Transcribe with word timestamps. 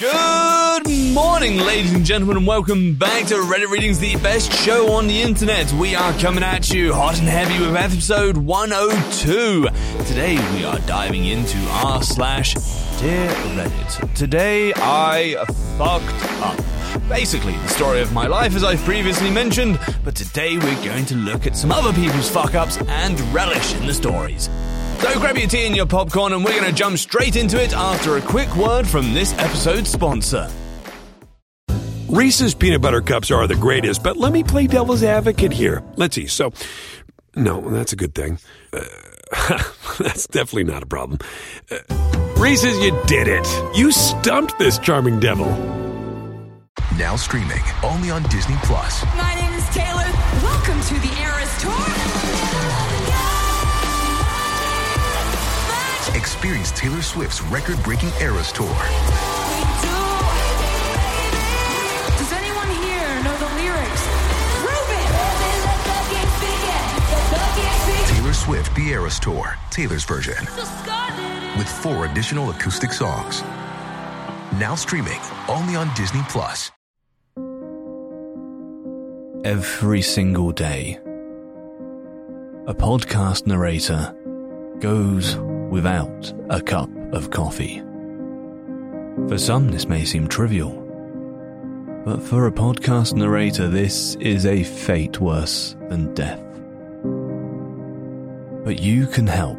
Good 0.00 1.12
morning, 1.12 1.58
ladies 1.58 1.92
and 1.92 2.06
gentlemen, 2.06 2.38
and 2.38 2.46
welcome 2.46 2.94
back 2.94 3.26
to 3.26 3.34
Reddit 3.34 3.70
Readings, 3.70 3.98
the 3.98 4.16
best 4.16 4.50
show 4.50 4.92
on 4.92 5.06
the 5.06 5.20
internet. 5.20 5.70
We 5.74 5.94
are 5.94 6.14
coming 6.14 6.42
at 6.42 6.70
you 6.70 6.94
hot 6.94 7.18
and 7.18 7.28
heavy 7.28 7.62
with 7.62 7.76
episode 7.76 8.38
102. 8.38 9.68
Today 10.06 10.38
we 10.54 10.64
are 10.64 10.78
diving 10.86 11.26
into 11.26 11.58
r 11.84 12.02
slash 12.02 12.54
dear 12.98 13.28
Reddit. 13.28 14.14
Today 14.14 14.72
I 14.74 15.34
fucked 15.76 16.24
up. 16.40 16.56
Basically, 17.10 17.52
the 17.52 17.68
story 17.68 18.00
of 18.00 18.10
my 18.14 18.26
life 18.26 18.56
as 18.56 18.64
I've 18.64 18.82
previously 18.84 19.30
mentioned, 19.30 19.78
but 20.02 20.16
today 20.16 20.56
we're 20.56 20.82
going 20.82 21.04
to 21.06 21.14
look 21.14 21.46
at 21.46 21.54
some 21.54 21.70
other 21.70 21.92
people's 21.92 22.30
fuck 22.30 22.54
ups 22.54 22.78
and 22.88 23.20
relish 23.34 23.74
in 23.74 23.86
the 23.86 23.92
stories. 23.92 24.48
So 25.00 25.18
grab 25.18 25.38
your 25.38 25.48
tea 25.48 25.66
and 25.66 25.74
your 25.74 25.86
popcorn, 25.86 26.34
and 26.34 26.44
we're 26.44 26.52
going 26.52 26.70
to 26.70 26.72
jump 26.72 26.98
straight 26.98 27.36
into 27.36 27.60
it 27.62 27.72
after 27.72 28.18
a 28.18 28.20
quick 28.20 28.54
word 28.54 28.86
from 28.86 29.14
this 29.14 29.32
episode's 29.38 29.90
sponsor. 29.90 30.50
Reese's 32.08 32.54
peanut 32.54 32.82
butter 32.82 33.00
cups 33.00 33.30
are 33.30 33.46
the 33.46 33.54
greatest, 33.54 34.02
but 34.02 34.18
let 34.18 34.30
me 34.30 34.44
play 34.44 34.66
devil's 34.66 35.02
advocate 35.02 35.52
here. 35.52 35.82
Let's 35.96 36.16
see. 36.16 36.26
So, 36.26 36.52
no, 37.34 37.70
that's 37.70 37.94
a 37.94 37.96
good 37.96 38.14
thing. 38.14 38.38
Uh, 38.74 38.82
that's 39.98 40.26
definitely 40.26 40.64
not 40.64 40.82
a 40.82 40.86
problem. 40.86 41.18
Uh, 41.70 41.78
Reese's, 42.36 42.78
you 42.80 42.90
did 43.06 43.26
it. 43.26 43.46
You 43.74 43.92
stumped 43.92 44.58
this 44.58 44.78
charming 44.78 45.18
devil. 45.18 45.46
Now 46.98 47.16
streaming 47.16 47.62
only 47.82 48.10
on 48.10 48.22
Disney 48.24 48.56
Plus. 48.64 49.02
My 49.16 49.34
name 49.34 49.52
is 49.54 49.66
Taylor. 49.70 50.04
Welcome 50.42 50.80
to 50.82 50.94
the 50.94 51.22
Eras 51.22 51.62
Tour. 51.62 52.49
Experience 56.20 56.70
Taylor 56.72 57.00
Swift's 57.00 57.40
record-breaking 57.44 58.10
Eras 58.20 58.52
Tour. 58.52 58.68
Does 62.18 62.32
anyone 62.32 62.68
here 62.68 63.22
know 63.24 63.34
the 63.38 63.48
lyrics? 63.56 64.04
Taylor 68.10 68.34
Swift 68.34 68.76
The 68.76 68.88
Eras 68.90 69.18
Tour, 69.18 69.56
Taylor's 69.70 70.04
version, 70.04 70.36
with 71.56 71.66
four 71.66 72.04
additional 72.04 72.50
acoustic 72.50 72.92
songs. 72.92 73.40
Now 74.60 74.74
streaming 74.74 75.20
only 75.48 75.74
on 75.74 75.90
Disney 75.94 76.20
Plus. 76.28 76.70
Every 79.42 80.02
single 80.02 80.52
day, 80.52 80.98
a 82.66 82.74
podcast 82.74 83.46
narrator 83.46 84.14
goes 84.80 85.38
without 85.70 86.32
a 86.50 86.60
cup 86.60 86.90
of 87.12 87.30
coffee. 87.30 87.80
For 89.28 89.38
some, 89.38 89.70
this 89.70 89.86
may 89.86 90.04
seem 90.04 90.28
trivial, 90.28 90.72
but 92.04 92.22
for 92.22 92.46
a 92.46 92.52
podcast 92.52 93.14
narrator, 93.14 93.68
this 93.68 94.16
is 94.16 94.46
a 94.46 94.64
fate 94.64 95.20
worse 95.20 95.76
than 95.88 96.14
death. 96.14 96.42
But 98.64 98.80
you 98.80 99.06
can 99.06 99.26
help. 99.26 99.58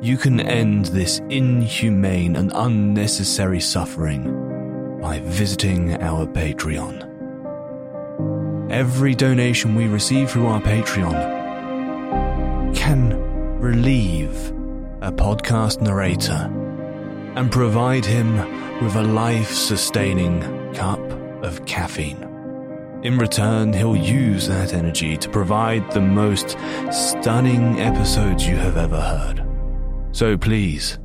You 0.00 0.16
can 0.16 0.40
end 0.40 0.86
this 0.86 1.20
inhumane 1.28 2.36
and 2.36 2.52
unnecessary 2.54 3.60
suffering 3.60 5.00
by 5.00 5.20
visiting 5.20 6.00
our 6.02 6.26
Patreon. 6.26 7.10
Every 8.70 9.14
donation 9.14 9.74
we 9.74 9.86
receive 9.86 10.30
through 10.30 10.46
our 10.46 10.60
Patreon 10.60 11.44
can 12.74 13.14
relieve 13.60 14.52
a 15.04 15.12
podcast 15.12 15.82
narrator 15.82 16.50
and 17.36 17.52
provide 17.52 18.06
him 18.06 18.36
with 18.82 18.96
a 18.96 19.02
life 19.02 19.50
sustaining 19.50 20.40
cup 20.72 20.98
of 21.44 21.66
caffeine. 21.66 22.22
In 23.02 23.18
return, 23.18 23.74
he'll 23.74 23.94
use 23.96 24.48
that 24.48 24.72
energy 24.72 25.18
to 25.18 25.28
provide 25.28 25.90
the 25.90 26.00
most 26.00 26.56
stunning 26.90 27.78
episodes 27.82 28.48
you 28.48 28.56
have 28.56 28.78
ever 28.78 28.98
heard. 28.98 29.46
So 30.12 30.38
please, 30.38 30.98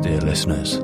dear 0.00 0.20
listeners, 0.20 0.78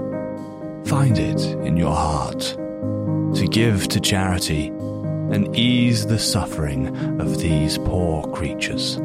find 0.89 1.19
it 1.19 1.41
in 1.67 1.77
your 1.77 1.97
heart 1.97 2.39
to 2.39 3.49
give 3.51 3.89
to 3.89 3.99
charity 3.99 4.69
and 4.69 5.57
ease 5.57 6.07
the 6.07 6.21
suffering 6.21 7.21
of 7.21 7.41
these 7.41 7.77
poor 7.79 8.25
creatures. 8.29 9.01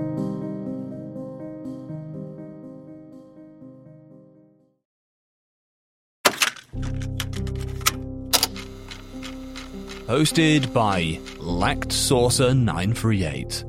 Hosted 10.10 10.74
by 10.74 11.20
Lacked 11.38 11.92
Saucer 11.92 12.56
938. 12.56 13.64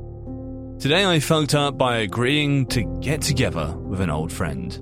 Today 0.81 1.05
I 1.05 1.21
fucked 1.21 1.55
up 1.55 1.77
by 1.77 1.99
agreeing 1.99 2.65
to 2.69 2.83
get 3.03 3.21
together 3.21 3.77
with 3.77 4.01
an 4.01 4.09
old 4.09 4.33
friend. 4.33 4.73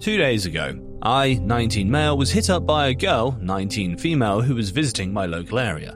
Two 0.00 0.16
days 0.16 0.46
ago, 0.46 0.78
I, 1.02 1.34
19 1.42 1.90
male, 1.90 2.16
was 2.16 2.30
hit 2.30 2.48
up 2.48 2.64
by 2.64 2.86
a 2.86 2.94
girl, 2.94 3.36
19 3.42 3.98
female, 3.98 4.40
who 4.40 4.54
was 4.54 4.70
visiting 4.70 5.12
my 5.12 5.26
local 5.26 5.58
area. 5.58 5.94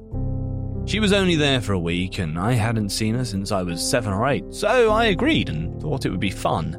She 0.84 1.00
was 1.00 1.14
only 1.14 1.36
there 1.36 1.62
for 1.62 1.72
a 1.72 1.78
week, 1.78 2.18
and 2.18 2.38
I 2.38 2.52
hadn't 2.52 2.90
seen 2.90 3.14
her 3.14 3.24
since 3.24 3.50
I 3.50 3.62
was 3.62 3.80
seven 3.82 4.12
or 4.12 4.28
eight, 4.28 4.52
so 4.52 4.92
I 4.92 5.06
agreed 5.06 5.48
and 5.48 5.80
thought 5.80 6.04
it 6.04 6.10
would 6.10 6.20
be 6.20 6.28
fun. 6.28 6.76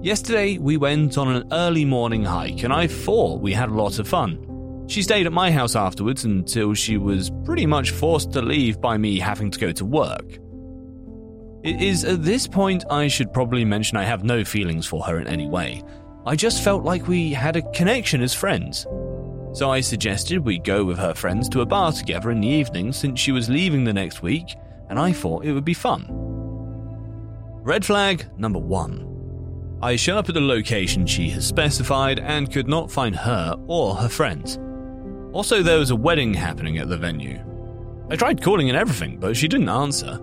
Yesterday, 0.00 0.58
we 0.58 0.76
went 0.76 1.18
on 1.18 1.26
an 1.34 1.48
early 1.50 1.84
morning 1.84 2.22
hike, 2.22 2.62
and 2.62 2.72
I 2.72 2.86
thought 2.86 3.40
we 3.40 3.52
had 3.52 3.68
a 3.68 3.74
lot 3.74 3.98
of 3.98 4.06
fun. 4.06 4.46
She 4.92 5.00
stayed 5.00 5.24
at 5.24 5.32
my 5.32 5.50
house 5.50 5.74
afterwards 5.74 6.26
until 6.26 6.74
she 6.74 6.98
was 6.98 7.30
pretty 7.46 7.64
much 7.64 7.92
forced 7.92 8.30
to 8.32 8.42
leave 8.42 8.78
by 8.78 8.98
me 8.98 9.18
having 9.18 9.50
to 9.50 9.58
go 9.58 9.72
to 9.72 9.86
work. 9.86 10.38
It 11.62 11.80
is 11.80 12.04
at 12.04 12.22
this 12.22 12.46
point 12.46 12.84
I 12.90 13.08
should 13.08 13.32
probably 13.32 13.64
mention 13.64 13.96
I 13.96 14.04
have 14.04 14.22
no 14.22 14.44
feelings 14.44 14.86
for 14.86 15.02
her 15.04 15.18
in 15.18 15.26
any 15.28 15.48
way. 15.48 15.82
I 16.26 16.36
just 16.36 16.62
felt 16.62 16.84
like 16.84 17.08
we 17.08 17.32
had 17.32 17.56
a 17.56 17.70
connection 17.72 18.20
as 18.20 18.34
friends. 18.34 18.86
So 19.54 19.70
I 19.70 19.80
suggested 19.80 20.40
we 20.40 20.58
go 20.58 20.84
with 20.84 20.98
her 20.98 21.14
friends 21.14 21.48
to 21.48 21.62
a 21.62 21.66
bar 21.66 21.92
together 21.92 22.30
in 22.30 22.42
the 22.42 22.48
evening 22.48 22.92
since 22.92 23.18
she 23.18 23.32
was 23.32 23.48
leaving 23.48 23.84
the 23.84 23.94
next 23.94 24.20
week, 24.20 24.56
and 24.90 24.98
I 24.98 25.12
thought 25.12 25.46
it 25.46 25.54
would 25.54 25.64
be 25.64 25.72
fun. 25.72 26.04
Red 27.62 27.86
flag 27.86 28.26
number 28.36 28.58
one. 28.58 29.08
I 29.80 29.96
show 29.96 30.18
up 30.18 30.28
at 30.28 30.34
the 30.34 30.42
location 30.42 31.06
she 31.06 31.30
has 31.30 31.46
specified 31.46 32.18
and 32.18 32.52
could 32.52 32.68
not 32.68 32.92
find 32.92 33.16
her 33.16 33.56
or 33.68 33.94
her 33.94 34.10
friends. 34.10 34.58
Also, 35.32 35.62
there 35.62 35.78
was 35.78 35.90
a 35.90 35.96
wedding 35.96 36.34
happening 36.34 36.78
at 36.78 36.88
the 36.88 36.96
venue. 36.96 37.42
I 38.10 38.16
tried 38.16 38.42
calling 38.42 38.68
and 38.68 38.76
everything, 38.76 39.18
but 39.18 39.36
she 39.36 39.48
didn't 39.48 39.70
answer. 39.70 40.20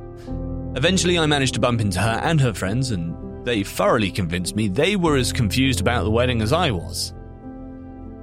Eventually, 0.75 1.17
I 1.17 1.25
managed 1.25 1.55
to 1.55 1.59
bump 1.59 1.81
into 1.81 1.99
her 1.99 2.21
and 2.23 2.39
her 2.39 2.53
friends, 2.53 2.91
and 2.91 3.15
they 3.45 3.63
thoroughly 3.63 4.11
convinced 4.11 4.55
me 4.55 4.67
they 4.67 4.95
were 4.95 5.17
as 5.17 5.33
confused 5.33 5.81
about 5.81 6.03
the 6.03 6.11
wedding 6.11 6.41
as 6.43 6.53
I 6.53 6.69
was. 6.69 7.13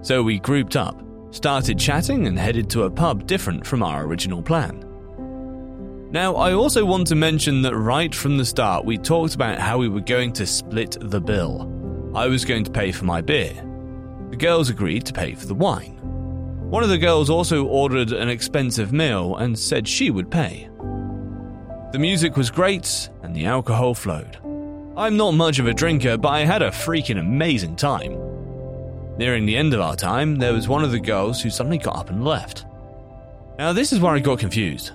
So 0.03 0.23
we 0.23 0.39
grouped 0.39 0.77
up, 0.77 1.03
started 1.33 1.79
chatting, 1.79 2.29
and 2.29 2.39
headed 2.39 2.71
to 2.71 2.85
a 2.85 2.91
pub 2.91 3.27
different 3.27 3.67
from 3.67 3.83
our 3.83 4.05
original 4.05 4.41
plan. 4.41 4.85
Now, 6.13 6.37
I 6.37 6.53
also 6.53 6.85
want 6.85 7.09
to 7.09 7.17
mention 7.17 7.63
that 7.63 7.77
right 7.77 8.15
from 8.15 8.39
the 8.39 8.45
start, 8.45 8.85
we 8.85 8.97
talked 8.97 9.35
about 9.35 9.59
how 9.59 9.79
we 9.79 9.89
were 9.89 10.01
going 10.01 10.33
to 10.35 10.47
split 10.47 10.97
the 11.01 11.21
bill. 11.21 12.13
I 12.15 12.29
was 12.29 12.45
going 12.45 12.63
to 12.63 12.71
pay 12.71 12.93
for 12.93 13.05
my 13.05 13.21
beer. 13.21 13.55
The 14.31 14.37
girls 14.37 14.71
agreed 14.71 15.05
to 15.07 15.13
pay 15.13 15.35
for 15.35 15.47
the 15.47 15.55
wine. 15.55 16.01
One 16.71 16.83
of 16.83 16.89
the 16.89 16.99
girls 16.99 17.31
also 17.31 17.65
ordered 17.65 18.11
an 18.11 18.29
expensive 18.29 18.93
meal 18.93 19.37
and 19.37 19.57
said 19.57 19.87
she 19.87 20.11
would 20.11 20.33
pay. 20.33 20.69
The 21.93 21.99
music 22.01 22.37
was 22.37 22.51
great 22.51 23.09
and 23.23 23.37
the 23.37 23.47
alcohol 23.47 23.95
flowed. 23.95 24.37
I'm 24.97 25.17
not 25.17 25.35
much 25.35 25.61
of 25.61 25.69
a 25.69 25.75
drinker, 25.75 26.17
but 26.17 26.31
I 26.31 26.45
had 26.45 26.63
a 26.63 26.71
freaking 26.71 27.21
amazing 27.21 27.77
time. 27.77 28.19
Nearing 29.17 29.47
the 29.47 29.57
end 29.57 29.75
of 29.75 29.81
our 29.81 29.95
time, 29.95 30.37
there 30.37 30.53
was 30.53 30.67
one 30.67 30.83
of 30.83 30.91
the 30.91 30.99
girls 30.99 31.41
who 31.41 31.51
suddenly 31.51 31.79
got 31.79 31.99
up 31.99 32.11
and 32.11 32.25
left. 32.25 32.67
Now, 33.61 33.73
this 33.73 33.93
is 33.93 34.01
where 34.01 34.15
I 34.15 34.19
got 34.19 34.41
confused, 34.41 34.91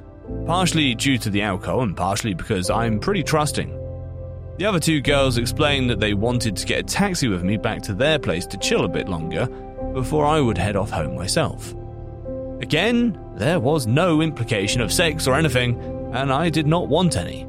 partially 0.45 0.94
due 0.94 1.18
to 1.19 1.30
the 1.30 1.42
alcohol 1.42 1.84
and 1.84 1.95
partially 1.95 2.34
because 2.34 2.69
I'm 2.69 3.00
pretty 3.00 3.24
trusting. 3.24 3.69
The 4.57 4.66
other 4.66 4.80
two 4.81 5.00
girls 5.00 5.38
explained 5.38 5.90
that 5.90 6.01
they 6.01 6.16
wanted 6.16 6.57
to 6.57 6.66
get 6.66 6.80
a 6.80 6.84
taxi 6.84 7.30
with 7.30 7.44
me 7.44 7.56
back 7.56 7.81
to 7.84 7.94
their 7.94 8.19
place 8.19 8.45
to 8.48 8.57
chill 8.57 8.84
a 8.84 8.90
bit 8.90 9.07
longer 9.07 9.48
before 9.94 10.26
I 10.26 10.40
would 10.40 10.58
head 10.58 10.76
off 10.76 10.92
home 10.92 11.16
myself. 11.16 11.74
Again, 12.62 13.20
there 13.36 13.60
was 13.60 13.88
no 13.88 14.22
implication 14.22 14.82
of 14.82 14.94
sex 14.94 15.28
or 15.28 15.36
anything, 15.36 15.80
and 16.14 16.32
I 16.32 16.50
did 16.50 16.68
not 16.68 16.88
want 16.88 17.18
any. 17.18 17.48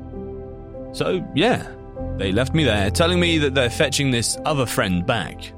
So, 0.92 1.26
yeah, 1.34 1.70
they 2.16 2.32
left 2.32 2.54
me 2.54 2.64
there, 2.64 2.90
telling 2.90 3.20
me 3.20 3.38
that 3.38 3.54
they're 3.54 3.70
fetching 3.70 4.10
this 4.10 4.36
other 4.44 4.66
friend 4.66 5.04
back. 5.06 5.52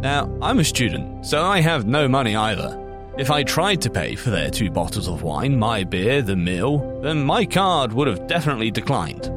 Now, 0.00 0.30
I'm 0.42 0.58
a 0.58 0.64
student, 0.64 1.24
so 1.24 1.42
I 1.42 1.60
have 1.60 1.86
no 1.86 2.08
money 2.08 2.36
either. 2.36 2.80
If 3.16 3.30
I 3.30 3.42
tried 3.44 3.80
to 3.82 3.90
pay 3.90 4.16
for 4.16 4.30
their 4.30 4.50
two 4.50 4.70
bottles 4.70 5.08
of 5.08 5.22
wine, 5.22 5.58
my 5.58 5.84
beer, 5.84 6.20
the 6.20 6.36
meal, 6.36 7.00
then 7.00 7.22
my 7.22 7.46
card 7.46 7.92
would 7.92 8.08
have 8.08 8.26
definitely 8.26 8.70
declined. 8.70 9.30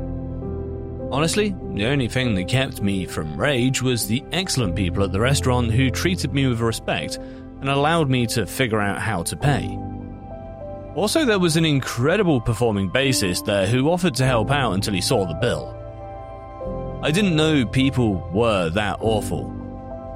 Honestly, 1.09 1.55
the 1.73 1.85
only 1.85 2.09
thing 2.09 2.35
that 2.35 2.49
kept 2.49 2.81
me 2.81 3.05
from 3.05 3.39
rage 3.39 3.81
was 3.81 4.07
the 4.07 4.23
excellent 4.33 4.75
people 4.75 5.03
at 5.03 5.13
the 5.13 5.19
restaurant 5.19 5.71
who 5.71 5.89
treated 5.89 6.33
me 6.33 6.47
with 6.47 6.59
respect 6.59 7.15
and 7.15 7.69
allowed 7.69 8.09
me 8.09 8.25
to 8.27 8.45
figure 8.45 8.81
out 8.81 8.99
how 8.99 9.23
to 9.23 9.37
pay. 9.37 9.77
Also, 10.95 11.23
there 11.23 11.39
was 11.39 11.55
an 11.55 11.63
incredible 11.63 12.41
performing 12.41 12.89
bassist 12.89 13.45
there 13.45 13.67
who 13.67 13.89
offered 13.89 14.15
to 14.15 14.25
help 14.25 14.51
out 14.51 14.73
until 14.73 14.93
he 14.93 15.01
saw 15.01 15.25
the 15.25 15.33
bill. 15.35 15.73
I 17.01 17.11
didn't 17.11 17.35
know 17.35 17.65
people 17.65 18.27
were 18.33 18.69
that 18.71 18.97
awful. 18.99 19.53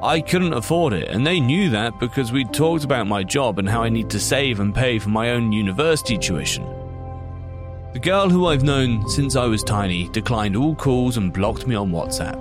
I 0.04 0.20
couldn't 0.20 0.54
afford 0.54 0.94
it, 0.94 1.08
and 1.08 1.26
they 1.26 1.40
knew 1.40 1.70
that 1.70 2.00
because 2.00 2.32
we'd 2.32 2.52
talked 2.52 2.84
about 2.84 3.08
my 3.08 3.24
job 3.24 3.60
and 3.60 3.70
how 3.70 3.84
I 3.84 3.90
need 3.90 4.10
to 4.10 4.20
save 4.20 4.60
and 4.60 4.76
pay 4.76 5.00
for 5.00 5.10
my 5.10 5.30
own 5.30 5.52
university 5.52 6.18
tuition. 6.18 6.81
The 7.94 8.00
girl 8.00 8.30
who 8.30 8.46
I've 8.46 8.64
known 8.64 9.10
since 9.10 9.36
I 9.36 9.46
was 9.48 9.66
tiny 9.66 10.08
declined 10.10 10.56
all 10.56 10.76
calls 10.76 11.18
and 11.18 11.34
blocked 11.34 11.68
me 11.68 11.76
on 11.76 11.92
WhatsApp. 11.92 12.40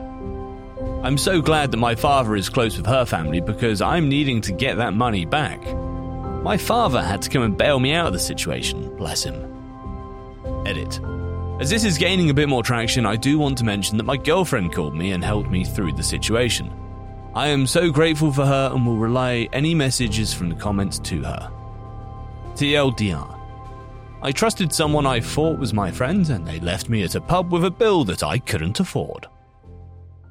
I'm 1.04 1.18
so 1.18 1.42
glad 1.42 1.72
that 1.72 1.76
my 1.78 1.96
father 1.96 2.36
is 2.36 2.48
close 2.48 2.76
with 2.76 2.86
her 2.86 3.04
family 3.04 3.40
because 3.40 3.82
I'm 3.82 4.08
needing 4.08 4.40
to 4.42 4.52
get 4.52 4.76
that 4.76 4.94
money 4.94 5.24
back. 5.24 5.60
My 6.44 6.56
father 6.56 7.02
had 7.02 7.20
to 7.22 7.30
come 7.30 7.42
and 7.42 7.58
bail 7.58 7.80
me 7.80 7.92
out 7.94 8.06
of 8.06 8.12
the 8.12 8.20
situation, 8.20 8.96
bless 8.96 9.24
him. 9.24 9.34
Edit. 10.66 11.00
As 11.58 11.68
this 11.68 11.82
is 11.82 11.98
gaining 11.98 12.30
a 12.30 12.34
bit 12.34 12.48
more 12.48 12.62
traction, 12.62 13.04
I 13.04 13.16
do 13.16 13.36
want 13.36 13.58
to 13.58 13.64
mention 13.64 13.96
that 13.96 14.06
my 14.06 14.16
girlfriend 14.16 14.72
called 14.72 14.94
me 14.94 15.10
and 15.10 15.24
helped 15.24 15.50
me 15.50 15.64
through 15.64 15.94
the 15.94 16.02
situation. 16.04 16.72
I 17.34 17.48
am 17.48 17.66
so 17.66 17.90
grateful 17.90 18.32
for 18.32 18.46
her 18.46 18.70
and 18.72 18.86
will 18.86 18.98
relay 18.98 19.48
any 19.52 19.74
messages 19.74 20.32
from 20.32 20.48
the 20.48 20.54
comments 20.54 21.00
to 21.00 21.22
her. 21.24 21.50
TLDR. 22.54 23.39
I 24.22 24.32
trusted 24.32 24.72
someone 24.72 25.06
I 25.06 25.20
thought 25.20 25.58
was 25.58 25.72
my 25.72 25.90
friend, 25.90 26.28
and 26.28 26.46
they 26.46 26.60
left 26.60 26.90
me 26.90 27.02
at 27.04 27.14
a 27.14 27.20
pub 27.22 27.52
with 27.52 27.64
a 27.64 27.70
bill 27.70 28.04
that 28.04 28.22
I 28.22 28.38
couldn't 28.38 28.78
afford. 28.78 29.26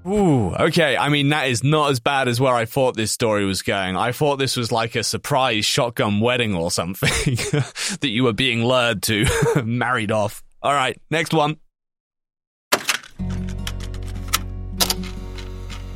Ooh, 0.08 0.54
okay. 0.56 0.96
I 0.96 1.10
mean, 1.10 1.30
that 1.30 1.48
is 1.48 1.64
not 1.64 1.90
as 1.90 2.00
bad 2.00 2.28
as 2.28 2.40
where 2.40 2.54
I 2.54 2.66
thought 2.66 2.96
this 2.96 3.12
story 3.12 3.46
was 3.46 3.64
going. 3.64 3.98
I 3.98 4.12
thought 4.12 4.38
this 4.38 4.56
was 4.56 4.72
like 4.72 4.96
a 4.96 5.04
surprise 5.04 5.66
shotgun 5.66 6.20
wedding 6.20 6.56
or 6.56 6.70
something 6.70 7.10
that 8.00 8.10
you 8.10 8.24
were 8.24 8.34
being 8.34 8.64
lured 8.64 9.02
to, 9.04 9.26
married 9.66 10.12
off. 10.12 10.44
All 10.62 10.74
right, 10.74 11.00
next 11.10 11.34
one. 11.34 11.58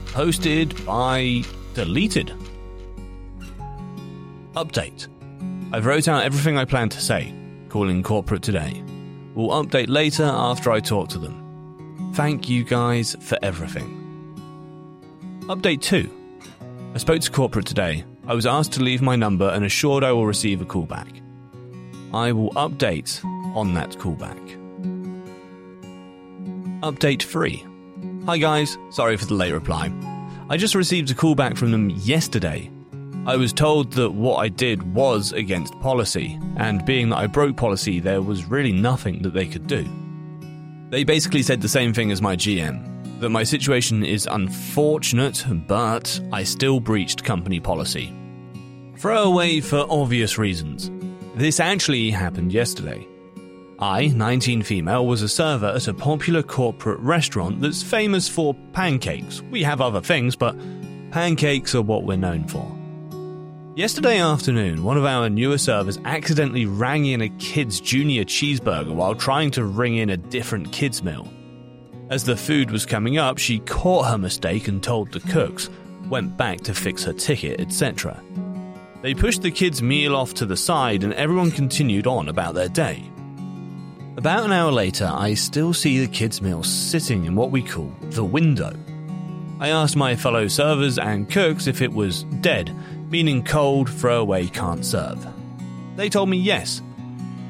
Posted 0.08 0.86
by 0.86 1.44
Deleted. 1.76 2.34
Update. 4.56 5.08
I've 5.72 5.86
wrote 5.86 6.08
out 6.08 6.24
everything 6.24 6.58
I 6.58 6.66
plan 6.66 6.90
to 6.90 7.02
say 7.02 7.34
calling 7.74 8.04
corporate 8.04 8.44
today. 8.44 8.84
We'll 9.34 9.64
update 9.64 9.90
later 9.90 10.26
after 10.26 10.72
I 10.72 10.80
talk 10.80 11.10
to 11.10 11.18
them. 11.18 12.12
Thank 12.14 12.48
you 12.48 12.64
guys 12.64 13.16
for 13.20 13.36
everything. 13.42 13.90
Update 15.48 15.82
2. 15.82 16.08
I 16.94 16.98
spoke 17.00 17.22
to 17.22 17.32
corporate 17.32 17.66
today. 17.66 18.06
I 18.28 18.36
was 18.36 18.46
asked 18.46 18.74
to 18.74 18.84
leave 18.84 19.02
my 19.02 19.16
number 19.16 19.50
and 19.50 19.66
assured 19.66 20.04
I 20.04 20.12
will 20.12 20.28
receive 20.28 20.62
a 20.62 20.66
callback. 20.66 21.20
I 22.14 22.32
will 22.32 22.52
update 22.52 23.26
on 23.56 23.74
that 23.74 23.90
callback. 23.94 24.38
Update 26.82 27.24
3. 27.24 27.66
Hi 28.28 28.38
guys, 28.38 28.78
sorry 28.92 29.18
for 29.18 29.26
the 29.26 29.34
late 29.34 29.52
reply. 29.52 29.92
I 30.48 30.58
just 30.58 30.76
received 30.76 31.10
a 31.10 31.16
callback 31.16 31.58
from 31.58 31.72
them 31.72 31.90
yesterday 31.90 32.70
I 33.26 33.38
was 33.38 33.54
told 33.54 33.94
that 33.94 34.12
what 34.12 34.38
I 34.38 34.50
did 34.50 34.94
was 34.94 35.32
against 35.32 35.80
policy, 35.80 36.38
and 36.58 36.86
being 36.86 37.08
that 37.10 37.20
I 37.20 37.28
broke 37.28 37.56
policy, 37.56 38.02
there 38.02 38.22
was 38.22 38.44
really 38.46 38.74
nothing 38.74 39.22
that 39.22 39.34
they 39.34 39.46
could 39.46 39.66
do. 39.66 39.88
They 40.90 41.06
basically 41.06 41.42
said 41.42 41.62
the 41.62 41.70
same 41.70 41.94
thing 41.94 42.12
as 42.12 42.22
my 42.22 42.36
GM 42.36 42.90
that 43.22 43.30
my 43.30 43.44
situation 43.44 44.04
is 44.04 44.28
unfortunate, 44.30 45.46
but 45.68 46.20
I 46.34 46.44
still 46.44 46.82
breached 46.82 47.24
company 47.24 47.62
policy. 47.62 48.14
Throwaway 48.98 49.62
for 49.62 49.86
obvious 49.90 50.38
reasons. 50.38 50.92
This 51.36 51.62
actually 51.62 52.12
happened 52.12 52.52
yesterday. 52.52 53.08
I, 53.80 54.08
19 54.08 54.64
female, 54.64 55.08
was 55.08 55.22
a 55.22 55.30
server 55.30 55.68
at 55.68 55.88
a 55.88 55.94
popular 55.94 56.44
corporate 56.44 57.00
restaurant 57.00 57.62
that's 57.62 57.82
famous 57.82 58.28
for 58.28 58.54
pancakes. 58.74 59.42
We 59.44 59.64
have 59.64 59.80
other 59.80 60.02
things, 60.02 60.36
but 60.36 60.58
pancakes 61.12 61.74
are 61.74 61.82
what 61.82 62.04
we're 62.04 62.18
known 62.18 62.46
for. 62.50 62.83
Yesterday 63.76 64.20
afternoon, 64.20 64.84
one 64.84 64.98
of 64.98 65.06
our 65.06 65.32
newer 65.32 65.58
servers 65.58 65.98
accidentally 66.06 66.68
rang 66.68 67.08
in 67.08 67.22
a 67.22 67.30
kid's 67.40 67.80
junior 67.80 68.24
cheeseburger 68.24 68.94
while 68.94 69.16
trying 69.16 69.50
to 69.50 69.66
ring 69.66 69.96
in 69.96 70.12
a 70.12 70.18
different 70.18 70.72
kid's 70.72 71.02
meal. 71.02 71.28
As 72.12 72.24
the 72.24 72.38
food 72.38 72.70
was 72.70 72.86
coming 72.86 73.18
up, 73.18 73.40
she 73.40 73.58
caught 73.62 74.12
her 74.12 74.18
mistake 74.20 74.68
and 74.68 74.84
told 74.84 75.12
the 75.12 75.22
cooks, 75.22 75.72
went 76.08 76.38
back 76.38 76.62
to 76.62 76.76
fix 76.76 77.04
her 77.06 77.14
ticket, 77.14 77.60
etc. 77.60 78.22
They 79.02 79.16
pushed 79.16 79.42
the 79.42 79.50
kid's 79.50 79.82
meal 79.82 80.16
off 80.16 80.36
to 80.36 80.46
the 80.46 80.56
side 80.56 81.04
and 81.04 81.16
everyone 81.16 81.50
continued 81.50 82.06
on 82.06 82.30
about 82.30 82.54
their 82.54 82.70
day. 82.70 83.04
About 84.18 84.46
an 84.46 84.52
hour 84.52 84.72
later, 84.72 85.10
I 85.12 85.34
still 85.34 85.74
see 85.74 85.98
the 85.98 86.14
kid's 86.14 86.44
meal 86.44 86.62
sitting 86.62 87.26
in 87.26 87.34
what 87.36 87.50
we 87.50 87.64
call 87.64 87.92
the 88.02 88.24
window. 88.24 88.76
I 89.60 89.70
asked 89.70 89.96
my 89.96 90.16
fellow 90.16 90.48
servers 90.48 91.00
and 91.00 91.28
cooks 91.28 91.66
if 91.66 91.82
it 91.82 91.92
was 91.92 92.26
dead 92.42 92.76
meaning 93.14 93.44
cold, 93.44 93.88
throwaway, 93.88 94.48
can't 94.48 94.84
serve. 94.84 95.24
They 95.96 96.10
told 96.10 96.30
me 96.30 96.38
yes. 96.38 96.82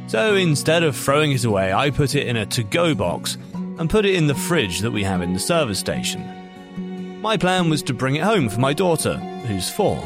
So 0.08 0.36
instead 0.36 0.84
of 0.84 0.94
throwing 0.94 1.32
it 1.32 1.46
away, 1.46 1.72
I 1.72 1.90
put 1.90 2.16
it 2.16 2.28
in 2.28 2.36
a 2.36 2.46
to 2.48 2.64
go 2.64 2.94
box 2.94 3.38
and 3.54 3.90
put 3.90 4.06
it 4.06 4.16
in 4.16 4.28
the 4.28 4.36
fridge 4.36 4.82
that 4.82 4.92
we 4.92 5.06
have 5.06 5.22
in 5.22 5.32
the 5.32 5.40
service 5.40 5.80
station. 5.80 7.22
My 7.22 7.38
plan 7.38 7.70
was 7.70 7.82
to 7.84 7.94
bring 7.94 8.18
it 8.18 8.24
home 8.24 8.50
for 8.50 8.60
my 8.60 8.74
daughter, 8.74 9.16
who's 9.48 9.70
four. 9.70 10.04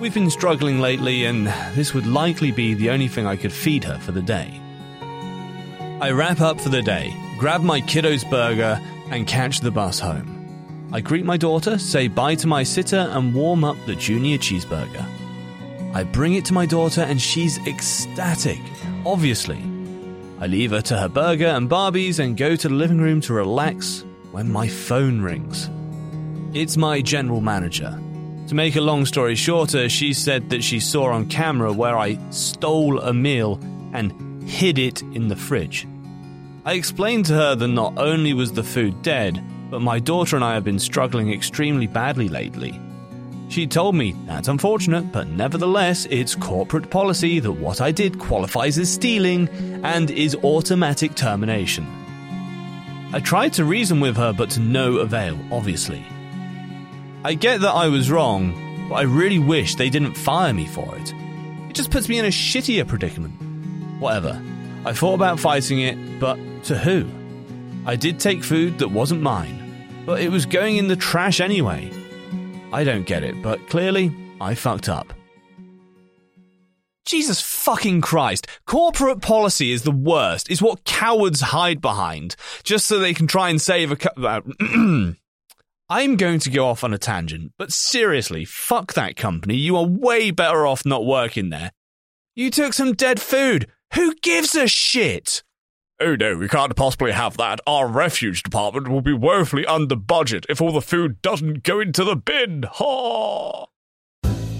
We've 0.00 0.14
been 0.14 0.30
struggling 0.30 0.80
lately, 0.80 1.26
and 1.26 1.46
this 1.74 1.92
would 1.92 2.06
likely 2.06 2.50
be 2.50 2.72
the 2.72 2.88
only 2.88 3.08
thing 3.08 3.26
I 3.26 3.36
could 3.36 3.52
feed 3.52 3.84
her 3.84 3.98
for 3.98 4.12
the 4.12 4.22
day. 4.22 4.58
I 6.00 6.12
wrap 6.12 6.40
up 6.40 6.58
for 6.58 6.70
the 6.70 6.80
day, 6.80 7.14
grab 7.38 7.60
my 7.60 7.82
kiddo's 7.82 8.24
burger, 8.24 8.80
and 9.10 9.26
catch 9.26 9.60
the 9.60 9.70
bus 9.70 10.00
home. 10.00 10.35
I 10.96 11.00
greet 11.00 11.26
my 11.26 11.36
daughter, 11.36 11.76
say 11.76 12.08
bye 12.08 12.36
to 12.36 12.46
my 12.46 12.62
sitter, 12.62 13.10
and 13.10 13.34
warm 13.34 13.64
up 13.64 13.76
the 13.84 13.94
junior 13.94 14.38
cheeseburger. 14.38 15.04
I 15.92 16.04
bring 16.04 16.32
it 16.32 16.46
to 16.46 16.54
my 16.54 16.64
daughter, 16.64 17.02
and 17.02 17.20
she's 17.20 17.58
ecstatic, 17.66 18.58
obviously. 19.04 19.62
I 20.40 20.46
leave 20.46 20.70
her 20.70 20.80
to 20.80 20.96
her 20.96 21.10
burger 21.10 21.48
and 21.48 21.68
Barbies 21.68 22.18
and 22.18 22.34
go 22.34 22.56
to 22.56 22.68
the 22.68 22.74
living 22.74 22.96
room 22.96 23.20
to 23.20 23.34
relax 23.34 24.06
when 24.32 24.50
my 24.50 24.68
phone 24.68 25.20
rings. 25.20 25.68
It's 26.54 26.78
my 26.78 27.02
general 27.02 27.42
manager. 27.42 27.90
To 28.46 28.54
make 28.54 28.76
a 28.76 28.80
long 28.80 29.04
story 29.04 29.34
shorter, 29.34 29.90
she 29.90 30.14
said 30.14 30.48
that 30.48 30.64
she 30.64 30.80
saw 30.80 31.10
on 31.10 31.28
camera 31.28 31.74
where 31.74 31.98
I 31.98 32.18
stole 32.30 33.00
a 33.00 33.12
meal 33.12 33.60
and 33.92 34.42
hid 34.48 34.78
it 34.78 35.02
in 35.02 35.28
the 35.28 35.36
fridge. 35.36 35.86
I 36.64 36.72
explained 36.72 37.26
to 37.26 37.34
her 37.34 37.54
that 37.54 37.68
not 37.68 37.98
only 37.98 38.32
was 38.32 38.52
the 38.52 38.64
food 38.64 39.02
dead, 39.02 39.44
but 39.70 39.82
my 39.82 39.98
daughter 39.98 40.36
and 40.36 40.44
I 40.44 40.54
have 40.54 40.64
been 40.64 40.78
struggling 40.78 41.32
extremely 41.32 41.86
badly 41.86 42.28
lately. 42.28 42.80
She 43.48 43.66
told 43.66 43.94
me 43.94 44.14
that's 44.26 44.48
unfortunate, 44.48 45.12
but 45.12 45.28
nevertheless, 45.28 46.06
it's 46.10 46.34
corporate 46.34 46.90
policy 46.90 47.38
that 47.40 47.52
what 47.52 47.80
I 47.80 47.92
did 47.92 48.18
qualifies 48.18 48.78
as 48.78 48.92
stealing 48.92 49.48
and 49.84 50.10
is 50.10 50.34
automatic 50.36 51.14
termination. 51.14 51.86
I 53.12 53.20
tried 53.20 53.52
to 53.54 53.64
reason 53.64 54.00
with 54.00 54.16
her, 54.16 54.32
but 54.32 54.50
to 54.50 54.60
no 54.60 54.96
avail, 54.96 55.38
obviously. 55.52 56.04
I 57.24 57.34
get 57.34 57.60
that 57.60 57.70
I 57.74 57.88
was 57.88 58.10
wrong, 58.10 58.88
but 58.88 58.96
I 58.96 59.02
really 59.02 59.38
wish 59.38 59.76
they 59.76 59.90
didn't 59.90 60.16
fire 60.16 60.52
me 60.52 60.66
for 60.66 60.96
it. 60.96 61.12
It 61.70 61.74
just 61.74 61.90
puts 61.90 62.08
me 62.08 62.18
in 62.18 62.24
a 62.24 62.28
shittier 62.28 62.86
predicament. 62.86 63.34
Whatever. 64.00 64.42
I 64.84 64.92
thought 64.92 65.14
about 65.14 65.40
fighting 65.40 65.80
it, 65.80 66.20
but 66.20 66.36
to 66.64 66.76
who? 66.76 67.08
I 67.86 67.94
did 67.94 68.18
take 68.18 68.42
food 68.42 68.78
that 68.80 68.88
wasn't 68.88 69.22
mine, 69.22 69.55
but 70.06 70.20
it 70.20 70.30
was 70.30 70.46
going 70.46 70.76
in 70.76 70.88
the 70.88 70.96
trash 70.96 71.40
anyway. 71.40 71.90
I 72.72 72.84
don't 72.84 73.06
get 73.06 73.22
it, 73.22 73.42
but 73.42 73.68
clearly, 73.68 74.14
I 74.40 74.54
fucked 74.54 74.88
up. 74.88 75.12
Jesus 77.04 77.40
fucking 77.40 78.00
Christ. 78.00 78.46
Corporate 78.66 79.20
policy 79.20 79.72
is 79.72 79.82
the 79.82 79.92
worst. 79.92 80.50
Is 80.50 80.60
what 80.60 80.84
cowards 80.84 81.40
hide 81.40 81.80
behind 81.80 82.34
just 82.64 82.86
so 82.86 82.98
they 82.98 83.14
can 83.14 83.26
try 83.26 83.48
and 83.48 83.60
save 83.60 83.92
a. 83.92 83.96
Co- 83.96 84.42
I'm 85.88 86.16
going 86.16 86.40
to 86.40 86.50
go 86.50 86.66
off 86.66 86.82
on 86.82 86.92
a 86.92 86.98
tangent, 86.98 87.52
but 87.58 87.72
seriously, 87.72 88.44
fuck 88.44 88.94
that 88.94 89.14
company. 89.14 89.54
You 89.54 89.76
are 89.76 89.86
way 89.86 90.32
better 90.32 90.66
off 90.66 90.84
not 90.84 91.06
working 91.06 91.50
there. 91.50 91.70
You 92.34 92.50
took 92.50 92.72
some 92.72 92.92
dead 92.92 93.20
food. 93.20 93.68
Who 93.94 94.16
gives 94.16 94.56
a 94.56 94.66
shit? 94.66 95.44
Oh 95.98 96.14
no, 96.14 96.36
we 96.36 96.46
can't 96.46 96.76
possibly 96.76 97.12
have 97.12 97.38
that. 97.38 97.60
Our 97.66 97.88
refuge 97.88 98.42
department 98.42 98.88
will 98.88 99.00
be 99.00 99.14
woefully 99.14 99.64
under 99.64 99.96
budget 99.96 100.44
if 100.50 100.60
all 100.60 100.72
the 100.72 100.82
food 100.82 101.22
doesn't 101.22 101.62
go 101.62 101.80
into 101.80 102.04
the 102.04 102.16
bin. 102.16 102.64
Ha! 102.70 103.64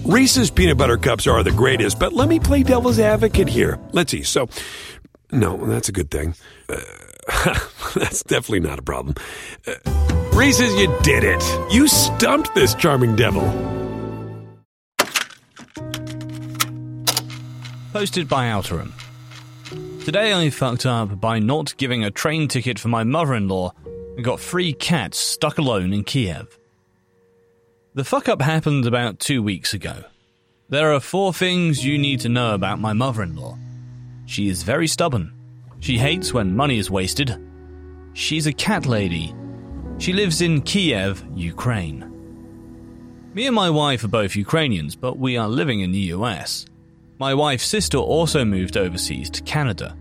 Reese's 0.03 0.49
peanut 0.49 0.77
butter 0.77 0.97
cups 0.97 1.27
are 1.27 1.43
the 1.43 1.51
greatest, 1.51 1.99
but 1.99 2.13
let 2.13 2.27
me 2.27 2.39
play 2.39 2.63
devil's 2.63 2.97
advocate 2.97 3.49
here. 3.49 3.77
Let's 3.91 4.11
see. 4.11 4.23
So, 4.23 4.49
no, 5.31 5.57
that's 5.67 5.89
a 5.89 5.91
good 5.91 6.09
thing. 6.09 6.33
Uh, 6.69 6.79
that's 7.95 8.23
definitely 8.23 8.61
not 8.61 8.79
a 8.79 8.81
problem. 8.81 9.13
Uh, 9.67 9.75
Reese's, 10.33 10.73
you 10.75 10.87
did 11.03 11.23
it. 11.23 11.43
You 11.71 11.87
stumped 11.87 12.55
this 12.55 12.73
charming 12.73 13.15
devil. 13.15 13.43
Posted 17.93 18.27
by 18.27 18.47
Outerum. 18.47 18.91
Today 20.07 20.31
I 20.31 20.49
fucked 20.51 20.85
up 20.85 21.19
by 21.19 21.37
not 21.37 21.75
giving 21.75 22.05
a 22.05 22.09
train 22.09 22.47
ticket 22.47 22.79
for 22.79 22.87
my 22.87 23.03
mother 23.03 23.35
in 23.35 23.49
law 23.49 23.73
and 24.15 24.23
got 24.23 24.39
three 24.39 24.71
cats 24.71 25.17
stuck 25.17 25.57
alone 25.57 25.91
in 25.91 26.05
Kiev. 26.05 26.57
The 27.93 28.05
fuck 28.05 28.29
up 28.29 28.41
happened 28.41 28.85
about 28.85 29.19
two 29.19 29.43
weeks 29.43 29.73
ago. 29.73 30.05
There 30.69 30.93
are 30.93 31.01
four 31.01 31.33
things 31.33 31.83
you 31.83 31.97
need 31.97 32.21
to 32.21 32.29
know 32.29 32.53
about 32.53 32.79
my 32.79 32.93
mother 32.93 33.21
in 33.21 33.35
law. 33.35 33.57
She 34.27 34.47
is 34.47 34.63
very 34.63 34.87
stubborn. 34.87 35.33
She 35.81 35.97
hates 35.97 36.33
when 36.33 36.55
money 36.55 36.79
is 36.79 36.89
wasted. 36.89 37.37
She's 38.13 38.47
a 38.47 38.53
cat 38.53 38.85
lady. 38.85 39.35
She 39.97 40.13
lives 40.13 40.39
in 40.39 40.61
Kiev, 40.61 41.21
Ukraine. 41.35 42.09
Me 43.33 43.45
and 43.45 43.55
my 43.55 43.69
wife 43.69 44.05
are 44.05 44.07
both 44.07 44.37
Ukrainians, 44.37 44.95
but 44.95 45.17
we 45.17 45.35
are 45.35 45.49
living 45.49 45.81
in 45.81 45.91
the 45.91 46.13
US. 46.15 46.65
My 47.19 47.33
wife's 47.33 47.65
sister 47.65 47.97
also 47.97 48.45
moved 48.45 48.77
overseas 48.77 49.31
to 49.31 49.41
Canada. 49.41 49.97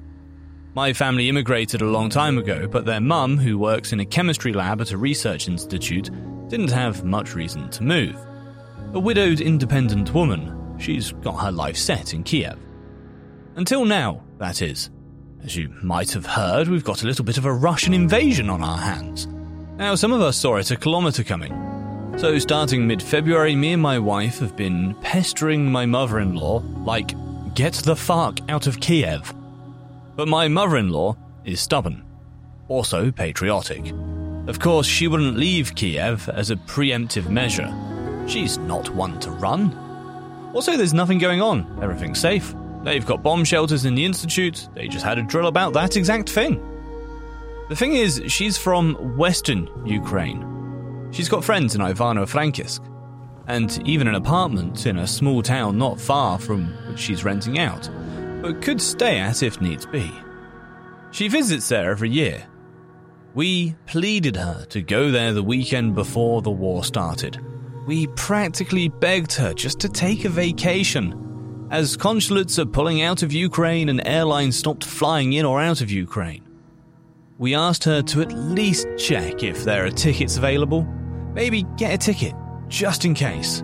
My 0.75 0.93
family 0.93 1.31
immigrated 1.31 1.81
a 1.81 1.87
long 1.87 2.11
time 2.11 2.37
ago, 2.37 2.69
but 2.69 2.85
their 2.85 3.01
mum, 3.01 3.39
who 3.39 3.57
works 3.57 3.95
in 3.95 4.01
a 4.01 4.05
chemistry 4.05 4.53
lab 4.53 4.83
at 4.83 4.93
a 4.93 4.99
research 4.99 5.49
institute, 5.49 6.11
didn't 6.49 6.71
have 6.71 7.05
much 7.05 7.35
reason 7.35 7.71
to 7.71 7.83
move. 7.83 8.17
A 8.93 9.01
widowed 9.01 9.41
independent 9.41 10.13
woman, 10.13 10.77
she's 10.79 11.13
got 11.13 11.43
her 11.43 11.51
life 11.51 11.79
set 11.79 12.13
in 12.13 12.23
Kiev. 12.23 12.59
Until 13.55 13.87
now, 13.87 14.23
that 14.37 14.61
is. 14.61 14.91
As 15.43 15.57
you 15.57 15.71
might 15.83 16.13
have 16.13 16.27
heard, 16.27 16.69
we've 16.69 16.85
got 16.85 17.03
a 17.03 17.07
little 17.07 17.25
bit 17.25 17.39
of 17.39 17.47
a 17.47 17.53
Russian 17.55 17.95
invasion 17.95 18.51
on 18.51 18.63
our 18.63 18.79
hands. 18.79 19.27
Now, 19.79 19.95
some 19.95 20.13
of 20.13 20.21
us 20.21 20.37
saw 20.37 20.57
it 20.57 20.71
a 20.71 20.77
kilometre 20.77 21.25
coming. 21.25 21.76
So, 22.17 22.39
starting 22.39 22.87
mid 22.87 23.03
February, 23.03 23.55
me 23.55 23.75
and 23.75 23.83
my 23.83 23.99
wife 23.99 24.39
have 24.39 24.57
been 24.57 24.95
pestering 25.03 25.71
my 25.71 25.85
mother 25.85 26.19
in 26.21 26.35
law, 26.35 26.63
like, 26.79 27.15
get 27.55 27.75
the 27.75 27.95
fuck 27.95 28.41
out 28.49 28.67
of 28.67 28.81
Kiev. 28.81 29.35
But 30.17 30.27
my 30.27 30.49
mother 30.49 30.79
in 30.79 30.89
law 30.89 31.15
is 31.45 31.61
stubborn, 31.61 32.03
also 32.69 33.11
patriotic. 33.11 33.93
Of 34.47 34.59
course, 34.61 34.87
she 34.87 35.09
wouldn't 35.09 35.37
leave 35.37 35.75
Kiev 35.75 36.27
as 36.31 36.51
a 36.51 36.57
preemptive 36.57 37.29
measure. 37.29 37.71
She's 38.27 38.57
not 38.57 38.89
one 38.95 39.21
to 39.21 39.31
run. 39.33 39.77
Also, 40.55 40.75
there's 40.75 40.95
nothing 40.95 41.19
going 41.19 41.43
on, 41.43 41.79
everything's 41.83 42.19
safe. 42.19 42.55
They've 42.83 43.05
got 43.05 43.23
bomb 43.23 43.45
shelters 43.45 43.85
in 43.85 43.95
the 43.95 44.07
Institute, 44.07 44.71
they 44.75 44.89
just 44.89 45.05
had 45.05 45.19
a 45.19 45.23
drill 45.23 45.49
about 45.49 45.75
that 45.75 45.99
exact 45.99 46.31
thing. 46.31 46.63
The 47.69 47.77
thing 47.77 47.93
is, 47.93 48.23
she's 48.29 48.57
from 48.57 49.19
Western 49.19 49.69
Ukraine. 49.85 50.56
She's 51.11 51.29
got 51.29 51.45
friends 51.45 51.75
in 51.75 51.81
Ivano-Frankivsk, 51.81 52.81
and 53.47 53.87
even 53.87 54.09
an 54.09 54.15
apartment 54.15 54.87
in 54.87 54.99
a 54.99 55.07
small 55.07 55.43
town 55.43 55.79
not 55.79 56.01
far 56.01 56.39
from 56.39 56.67
which 56.89 56.99
she's 56.99 57.25
renting 57.25 57.59
out, 57.59 57.89
but 58.43 58.63
could 58.63 58.81
stay 58.81 59.19
at 59.19 59.43
if 59.43 59.61
needs 59.61 59.87
be. 59.87 60.13
She 61.11 61.29
visits 61.29 61.69
there 61.69 61.91
every 61.91 62.11
year, 62.11 62.47
we 63.37 63.75
pleaded 63.85 64.35
her 64.35 64.65
to 64.71 64.81
go 64.81 65.11
there 65.11 65.35
the 65.35 65.43
weekend 65.43 65.95
before 65.95 66.41
the 66.41 66.51
war 66.51 66.83
started. 66.83 67.39
We 67.87 68.07
practically 68.07 68.89
begged 68.89 69.35
her 69.35 69.53
just 69.53 69.79
to 69.81 69.91
take 69.91 70.25
a 70.25 70.31
vacation, 70.31 71.69
as 71.71 71.99
consulates 71.99 72.59
are 72.59 72.65
pulling 72.65 73.03
out 73.03 73.23
of 73.23 73.35
Ukraine 73.35 73.91
and 73.91 74.01
airlines 74.07 74.57
stopped 74.57 74.85
flying 74.87 75.35
in 75.35 75.45
or 75.45 75.61
out 75.61 75.83
of 75.83 75.91
Ukraine. 75.91 76.46
We 77.39 77.55
asked 77.55 77.85
her 77.85 78.01
to 78.01 78.23
at 78.23 78.33
least 78.33 78.87
check 78.97 79.43
if 79.43 79.63
there 79.63 79.85
are 79.85 79.91
tickets 79.91 80.39
available, 80.39 80.85
maybe 81.35 81.65
get 81.77 81.93
a 81.93 81.99
ticket, 81.99 82.35
just 82.67 83.05
in 83.05 83.13
case. 83.13 83.63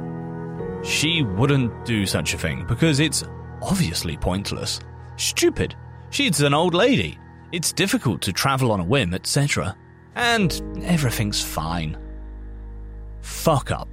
She 0.85 1.23
wouldn't 1.23 1.87
do 1.87 2.05
such 2.05 2.35
a 2.35 2.39
thing 2.39 2.67
because 2.67 3.01
it's 3.01 3.25
obviously 3.63 4.19
pointless. 4.19 4.79
Stupid. 5.17 5.75
She's 6.11 6.43
an 6.43 6.53
old 6.53 6.75
lady. 6.75 7.19
It's 7.51 7.73
difficult 7.73 8.21
to 8.23 8.33
travel 8.33 8.73
on 8.73 8.81
a 8.81 8.85
whim, 8.85 9.15
etc. 9.15 9.75
And 10.17 10.83
everything's 10.85 11.43
fine. 11.43 11.97
Fuck 13.23 13.71
up. 13.71 13.89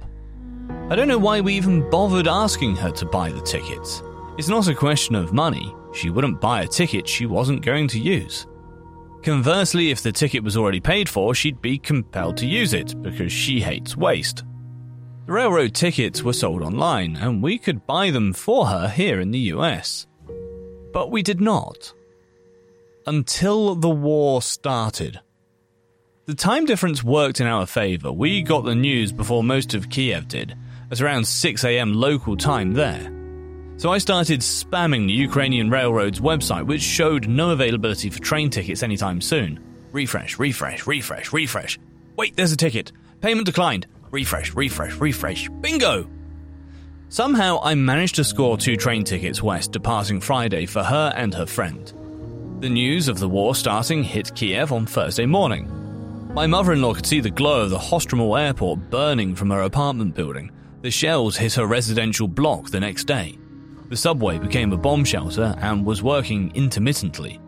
I 0.90 0.96
don't 0.96 1.08
know 1.08 1.18
why 1.18 1.40
we 1.40 1.54
even 1.54 1.88
bothered 1.88 2.28
asking 2.28 2.76
her 2.76 2.90
to 2.90 3.06
buy 3.06 3.30
the 3.30 3.40
tickets. 3.40 4.02
It's 4.36 4.48
not 4.48 4.68
a 4.68 4.74
question 4.74 5.14
of 5.14 5.32
money. 5.32 5.74
She 5.94 6.10
wouldn't 6.10 6.40
buy 6.40 6.62
a 6.62 6.68
ticket 6.68 7.08
she 7.08 7.24
wasn't 7.24 7.64
going 7.64 7.88
to 7.88 7.98
use. 7.98 8.46
Conversely, 9.22 9.90
if 9.90 10.02
the 10.02 10.12
ticket 10.12 10.42
was 10.42 10.56
already 10.56 10.80
paid 10.80 11.08
for, 11.08 11.34
she'd 11.34 11.60
be 11.60 11.78
compelled 11.78 12.36
to 12.38 12.46
use 12.46 12.72
it 12.72 13.00
because 13.02 13.30
she 13.32 13.60
hates 13.60 13.96
waste. 13.96 14.44
The 15.26 15.32
railroad 15.32 15.74
tickets 15.74 16.22
were 16.22 16.32
sold 16.32 16.62
online, 16.62 17.16
and 17.16 17.42
we 17.42 17.58
could 17.58 17.86
buy 17.86 18.10
them 18.10 18.32
for 18.32 18.66
her 18.66 18.88
here 18.88 19.20
in 19.20 19.30
the 19.30 19.38
US. 19.54 20.06
But 20.92 21.10
we 21.10 21.22
did 21.22 21.40
not 21.40 21.92
until 23.06 23.74
the 23.74 23.90
war 23.90 24.42
started. 24.42 25.20
The 26.26 26.34
time 26.34 26.64
difference 26.64 27.02
worked 27.02 27.40
in 27.40 27.46
our 27.46 27.66
favour. 27.66 28.12
We 28.12 28.42
got 28.42 28.64
the 28.64 28.74
news 28.74 29.10
before 29.10 29.42
most 29.42 29.74
of 29.74 29.90
Kiev 29.90 30.28
did, 30.28 30.56
at 30.90 31.00
around 31.00 31.22
6am 31.22 31.94
local 31.94 32.36
time 32.36 32.72
there. 32.72 33.19
So 33.80 33.90
I 33.90 33.96
started 33.96 34.40
spamming 34.40 35.06
the 35.06 35.14
Ukrainian 35.14 35.70
Railroad's 35.70 36.20
website, 36.20 36.66
which 36.66 36.82
showed 36.82 37.28
no 37.28 37.48
availability 37.48 38.10
for 38.10 38.18
train 38.18 38.50
tickets 38.50 38.82
anytime 38.82 39.22
soon. 39.22 39.58
Refresh, 39.90 40.38
refresh, 40.38 40.86
refresh, 40.86 41.32
refresh. 41.32 41.78
Wait, 42.14 42.36
there's 42.36 42.52
a 42.52 42.58
ticket. 42.58 42.92
Payment 43.22 43.46
declined. 43.46 43.86
Refresh, 44.10 44.54
refresh, 44.54 44.96
refresh. 44.96 45.48
Bingo! 45.62 46.10
Somehow 47.08 47.58
I 47.62 47.74
managed 47.74 48.16
to 48.16 48.24
score 48.24 48.58
two 48.58 48.76
train 48.76 49.02
tickets 49.02 49.42
west 49.42 49.72
departing 49.72 50.20
Friday 50.20 50.66
for 50.66 50.82
her 50.82 51.10
and 51.16 51.32
her 51.32 51.46
friend. 51.46 51.90
The 52.60 52.68
news 52.68 53.08
of 53.08 53.18
the 53.18 53.30
war 53.30 53.54
starting 53.54 54.02
hit 54.04 54.34
Kiev 54.34 54.72
on 54.72 54.84
Thursday 54.84 55.24
morning. 55.24 56.34
My 56.34 56.46
mother 56.46 56.74
in 56.74 56.82
law 56.82 56.92
could 56.92 57.06
see 57.06 57.20
the 57.20 57.30
glow 57.30 57.62
of 57.62 57.70
the 57.70 57.78
Hostomel 57.78 58.38
airport 58.38 58.90
burning 58.90 59.34
from 59.34 59.48
her 59.48 59.62
apartment 59.62 60.14
building. 60.14 60.50
The 60.82 60.90
shells 60.90 61.38
hit 61.38 61.54
her 61.54 61.66
residential 61.66 62.28
block 62.28 62.68
the 62.68 62.80
next 62.80 63.04
day. 63.04 63.38
The 63.90 63.96
subway 63.96 64.38
became 64.38 64.72
a 64.72 64.76
bomb 64.76 65.04
shelter 65.04 65.52
and 65.58 65.84
was 65.84 66.00
working 66.00 66.52
intermittently. 66.54 67.40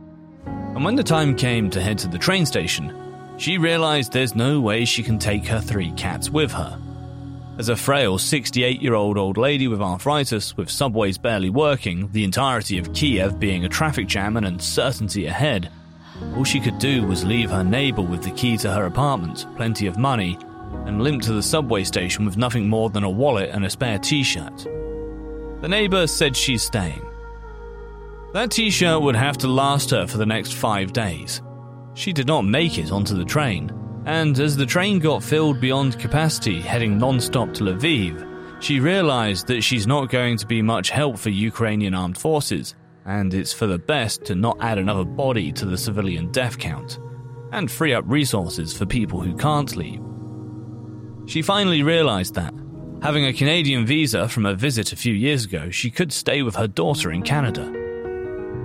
And 0.44 0.84
when 0.84 0.96
the 0.96 1.02
time 1.04 1.36
came 1.36 1.70
to 1.70 1.80
head 1.80 1.98
to 1.98 2.08
the 2.08 2.18
train 2.18 2.46
station, 2.46 2.92
she 3.36 3.58
realized 3.58 4.12
there's 4.12 4.34
no 4.34 4.60
way 4.60 4.84
she 4.84 5.04
can 5.04 5.20
take 5.20 5.46
her 5.46 5.60
three 5.60 5.92
cats 5.92 6.30
with 6.30 6.50
her. 6.50 6.80
As 7.58 7.68
a 7.68 7.76
frail 7.76 8.18
68 8.18 8.82
year 8.82 8.94
old 8.94 9.18
old 9.18 9.36
lady 9.36 9.68
with 9.68 9.80
arthritis, 9.80 10.56
with 10.56 10.68
subways 10.68 11.16
barely 11.16 11.48
working, 11.48 12.10
the 12.10 12.24
entirety 12.24 12.76
of 12.76 12.92
Kiev 12.92 13.38
being 13.38 13.64
a 13.64 13.68
traffic 13.68 14.08
jam 14.08 14.36
and 14.36 14.44
uncertainty 14.44 15.26
ahead, 15.26 15.70
all 16.34 16.42
she 16.42 16.58
could 16.58 16.80
do 16.80 17.06
was 17.06 17.24
leave 17.24 17.50
her 17.50 17.62
neighbour 17.62 18.02
with 18.02 18.24
the 18.24 18.32
key 18.32 18.56
to 18.56 18.72
her 18.72 18.86
apartment, 18.86 19.46
plenty 19.54 19.86
of 19.86 19.96
money, 19.96 20.36
and 20.86 21.04
limp 21.04 21.22
to 21.22 21.34
the 21.34 21.42
subway 21.42 21.84
station 21.84 22.24
with 22.24 22.36
nothing 22.36 22.68
more 22.68 22.90
than 22.90 23.04
a 23.04 23.10
wallet 23.10 23.50
and 23.50 23.64
a 23.64 23.70
spare 23.70 24.00
t 24.00 24.24
shirt. 24.24 24.66
The 25.62 25.68
neighbour 25.68 26.08
said 26.08 26.36
she's 26.36 26.64
staying. 26.64 27.06
That 28.32 28.50
t 28.50 28.68
shirt 28.68 29.00
would 29.00 29.14
have 29.14 29.38
to 29.38 29.46
last 29.46 29.90
her 29.90 30.08
for 30.08 30.18
the 30.18 30.26
next 30.26 30.54
five 30.54 30.92
days. 30.92 31.40
She 31.94 32.12
did 32.12 32.26
not 32.26 32.42
make 32.42 32.78
it 32.78 32.90
onto 32.90 33.16
the 33.16 33.24
train, 33.24 33.70
and 34.04 34.36
as 34.40 34.56
the 34.56 34.66
train 34.66 34.98
got 34.98 35.22
filled 35.22 35.60
beyond 35.60 36.00
capacity 36.00 36.60
heading 36.60 36.98
non 36.98 37.20
stop 37.20 37.54
to 37.54 37.64
Lviv, 37.64 38.60
she 38.60 38.80
realized 38.80 39.46
that 39.46 39.62
she's 39.62 39.86
not 39.86 40.10
going 40.10 40.36
to 40.38 40.48
be 40.48 40.62
much 40.62 40.90
help 40.90 41.16
for 41.16 41.30
Ukrainian 41.30 41.94
armed 41.94 42.18
forces, 42.18 42.74
and 43.04 43.32
it's 43.32 43.52
for 43.52 43.68
the 43.68 43.78
best 43.78 44.24
to 44.24 44.34
not 44.34 44.56
add 44.60 44.78
another 44.78 45.04
body 45.04 45.52
to 45.52 45.64
the 45.64 45.78
civilian 45.78 46.32
death 46.32 46.58
count, 46.58 46.98
and 47.52 47.70
free 47.70 47.94
up 47.94 48.04
resources 48.08 48.76
for 48.76 48.84
people 48.84 49.20
who 49.20 49.36
can't 49.36 49.76
leave. 49.76 50.02
She 51.26 51.40
finally 51.40 51.84
realized 51.84 52.34
that, 52.34 52.52
having 53.02 53.26
a 53.26 53.32
Canadian 53.32 53.84
visa 53.84 54.28
from 54.28 54.46
a 54.46 54.54
visit 54.54 54.92
a 54.92 54.96
few 54.96 55.12
years 55.12 55.44
ago, 55.44 55.70
she 55.70 55.90
could 55.90 56.12
stay 56.12 56.42
with 56.42 56.54
her 56.54 56.68
daughter 56.68 57.12
in 57.12 57.22
Canada. 57.22 57.64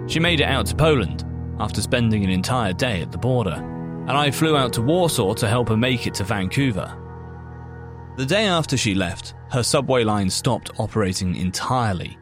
She 0.08 0.20
made 0.20 0.40
it 0.40 0.48
out 0.48 0.68
to 0.68 0.76
Poland 0.76 1.26
after 1.60 1.82
spending 1.82 2.24
an 2.24 2.30
entire 2.30 2.74
day 2.74 3.02
at 3.02 3.12
the 3.12 3.18
border 3.18 3.56
and 4.08 4.16
I 4.16 4.32
flew 4.32 4.56
out 4.56 4.72
to 4.74 4.82
Warsaw 4.82 5.34
to 5.34 5.50
help 5.50 5.68
her 5.68 5.76
make 5.76 6.08
it 6.08 6.14
to 6.16 6.24
Vancouver. 6.24 6.96
The 8.16 8.26
day 8.26 8.46
after 8.46 8.78
she 8.78 8.96
left, 8.96 9.34
her 9.52 9.62
subway 9.62 10.06
line 10.06 10.30
stopped 10.30 10.72
operating 10.80 11.36
entirely. 11.36 12.18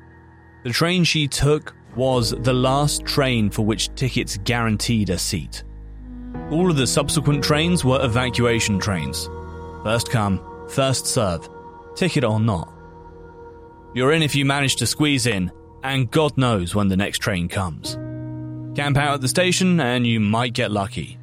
The 0.64 0.72
train 0.72 1.04
she 1.04 1.28
took 1.28 1.76
was 1.96 2.32
the 2.32 2.54
last 2.54 3.06
train 3.06 3.52
for 3.52 3.64
which 3.64 3.94
tickets 3.94 4.38
guaranteed 4.38 5.12
a 5.12 5.18
seat. 5.18 5.64
All 6.50 6.72
of 6.72 6.76
the 6.76 6.88
subsequent 6.88 7.44
trains 7.44 7.86
were 7.86 8.04
evacuation 8.04 8.80
trains. 8.80 9.30
First 9.84 10.10
come, 10.10 10.42
first 10.68 11.06
serve, 11.06 11.48
ticket 11.96 12.24
or 12.24 12.40
not. 12.40 12.72
You're 13.94 14.12
in 14.12 14.22
if 14.22 14.36
you 14.36 14.46
manage 14.46 14.76
to 14.78 14.88
squeeze 14.88 15.26
in, 15.26 15.52
and 15.84 16.12
God 16.12 16.38
knows 16.38 16.76
when 16.76 16.88
the 16.88 16.98
next 16.98 17.20
train 17.20 17.48
comes. 17.48 17.96
Camp 18.76 18.98
out 18.98 19.16
at 19.16 19.22
the 19.22 19.28
station 19.28 19.80
and 19.80 20.06
you 20.06 20.20
might 20.20 20.54
get 20.54 20.72
lucky 20.72 21.18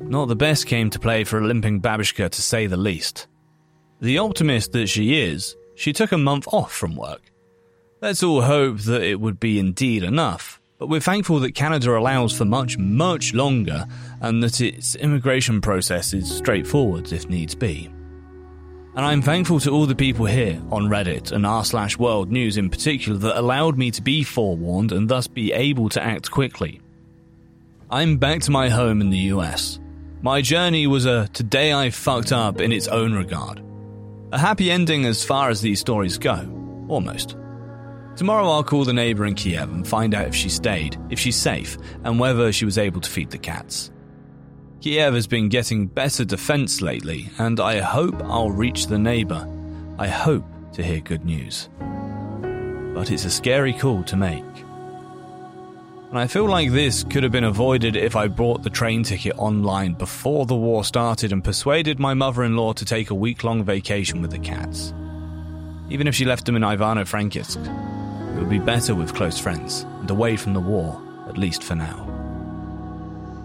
not 0.00 0.28
the 0.28 0.36
best 0.36 0.66
game 0.66 0.90
to 0.90 0.98
play 0.98 1.24
for 1.24 1.38
a 1.38 1.46
limping 1.46 1.80
Babushka 1.80 2.30
to 2.30 2.42
say 2.42 2.66
the 2.66 2.76
least. 2.76 3.26
The 4.00 4.18
optimist 4.18 4.72
that 4.72 4.88
she 4.88 5.20
is, 5.20 5.56
she 5.74 5.92
took 5.92 6.12
a 6.12 6.18
month 6.18 6.46
off 6.52 6.72
from 6.72 6.96
work. 6.96 7.22
Let's 8.00 8.22
all 8.22 8.42
hope 8.42 8.80
that 8.80 9.02
it 9.02 9.20
would 9.20 9.40
be 9.40 9.58
indeed 9.58 10.02
enough, 10.02 10.60
but 10.78 10.88
we're 10.88 11.00
thankful 11.00 11.40
that 11.40 11.54
Canada 11.54 11.96
allows 11.96 12.36
for 12.36 12.44
much, 12.44 12.76
much 12.78 13.32
longer 13.32 13.86
and 14.20 14.42
that 14.42 14.60
its 14.60 14.94
immigration 14.96 15.60
process 15.60 16.12
is 16.12 16.30
straightforward 16.30 17.12
if 17.12 17.28
needs 17.28 17.54
be. 17.54 17.90
And 18.96 19.04
I'm 19.04 19.20
thankful 19.20 19.60
to 19.60 19.70
all 19.70 19.84
the 19.84 19.94
people 19.94 20.24
here 20.24 20.58
on 20.72 20.84
Reddit 20.84 21.30
and 21.30 21.44
r 21.44 21.62
slash 21.66 21.98
world 21.98 22.32
news 22.32 22.56
in 22.56 22.70
particular 22.70 23.18
that 23.18 23.38
allowed 23.38 23.76
me 23.76 23.90
to 23.90 24.00
be 24.00 24.24
forewarned 24.24 24.90
and 24.90 25.06
thus 25.06 25.26
be 25.26 25.52
able 25.52 25.90
to 25.90 26.02
act 26.02 26.30
quickly. 26.30 26.80
I'm 27.90 28.16
back 28.16 28.40
to 28.42 28.50
my 28.50 28.70
home 28.70 29.02
in 29.02 29.10
the 29.10 29.30
US. 29.34 29.78
My 30.22 30.40
journey 30.40 30.86
was 30.86 31.04
a 31.04 31.28
today 31.34 31.74
I 31.74 31.90
fucked 31.90 32.32
up 32.32 32.58
in 32.58 32.72
its 32.72 32.88
own 32.88 33.12
regard. 33.12 33.62
A 34.32 34.38
happy 34.38 34.70
ending 34.70 35.04
as 35.04 35.22
far 35.22 35.50
as 35.50 35.60
these 35.60 35.78
stories 35.78 36.16
go. 36.16 36.50
Almost. 36.88 37.36
Tomorrow 38.16 38.48
I'll 38.48 38.64
call 38.64 38.86
the 38.86 38.94
neighbour 38.94 39.26
in 39.26 39.34
Kiev 39.34 39.70
and 39.70 39.86
find 39.86 40.14
out 40.14 40.28
if 40.28 40.34
she 40.34 40.48
stayed, 40.48 40.98
if 41.10 41.20
she's 41.20 41.36
safe, 41.36 41.76
and 42.02 42.18
whether 42.18 42.50
she 42.50 42.64
was 42.64 42.78
able 42.78 43.02
to 43.02 43.10
feed 43.10 43.30
the 43.30 43.36
cats. 43.36 43.90
Kiev 44.80 45.14
has 45.14 45.26
been 45.26 45.48
getting 45.48 45.86
better 45.86 46.24
defense 46.24 46.80
lately, 46.80 47.30
and 47.38 47.58
I 47.58 47.80
hope 47.80 48.14
I'll 48.24 48.50
reach 48.50 48.86
the 48.86 48.98
neighbor. 48.98 49.48
I 49.98 50.08
hope 50.08 50.44
to 50.74 50.82
hear 50.82 51.00
good 51.00 51.24
news. 51.24 51.68
But 52.94 53.10
it's 53.10 53.24
a 53.24 53.30
scary 53.30 53.72
call 53.72 54.02
to 54.04 54.16
make. 54.16 54.44
And 56.10 56.18
I 56.18 56.26
feel 56.28 56.46
like 56.46 56.70
this 56.70 57.02
could 57.02 57.24
have 57.24 57.32
been 57.32 57.44
avoided 57.44 57.96
if 57.96 58.14
I 58.14 58.28
bought 58.28 58.62
the 58.62 58.70
train 58.70 59.02
ticket 59.02 59.36
online 59.38 59.94
before 59.94 60.46
the 60.46 60.54
war 60.54 60.84
started 60.84 61.32
and 61.32 61.42
persuaded 61.42 61.98
my 61.98 62.14
mother 62.14 62.44
in 62.44 62.56
law 62.56 62.72
to 62.74 62.84
take 62.84 63.10
a 63.10 63.14
week 63.14 63.42
long 63.42 63.64
vacation 63.64 64.22
with 64.22 64.30
the 64.30 64.38
cats. 64.38 64.94
Even 65.90 66.06
if 66.06 66.14
she 66.14 66.24
left 66.24 66.46
them 66.46 66.56
in 66.56 66.62
Ivano 66.62 67.02
Frankivsk, 67.02 67.56
it 68.36 68.38
would 68.38 68.50
be 68.50 68.58
better 68.58 68.94
with 68.94 69.14
close 69.14 69.38
friends 69.38 69.82
and 70.00 70.10
away 70.10 70.36
from 70.36 70.52
the 70.52 70.60
war, 70.60 71.02
at 71.28 71.38
least 71.38 71.64
for 71.64 71.74
now. 71.74 72.05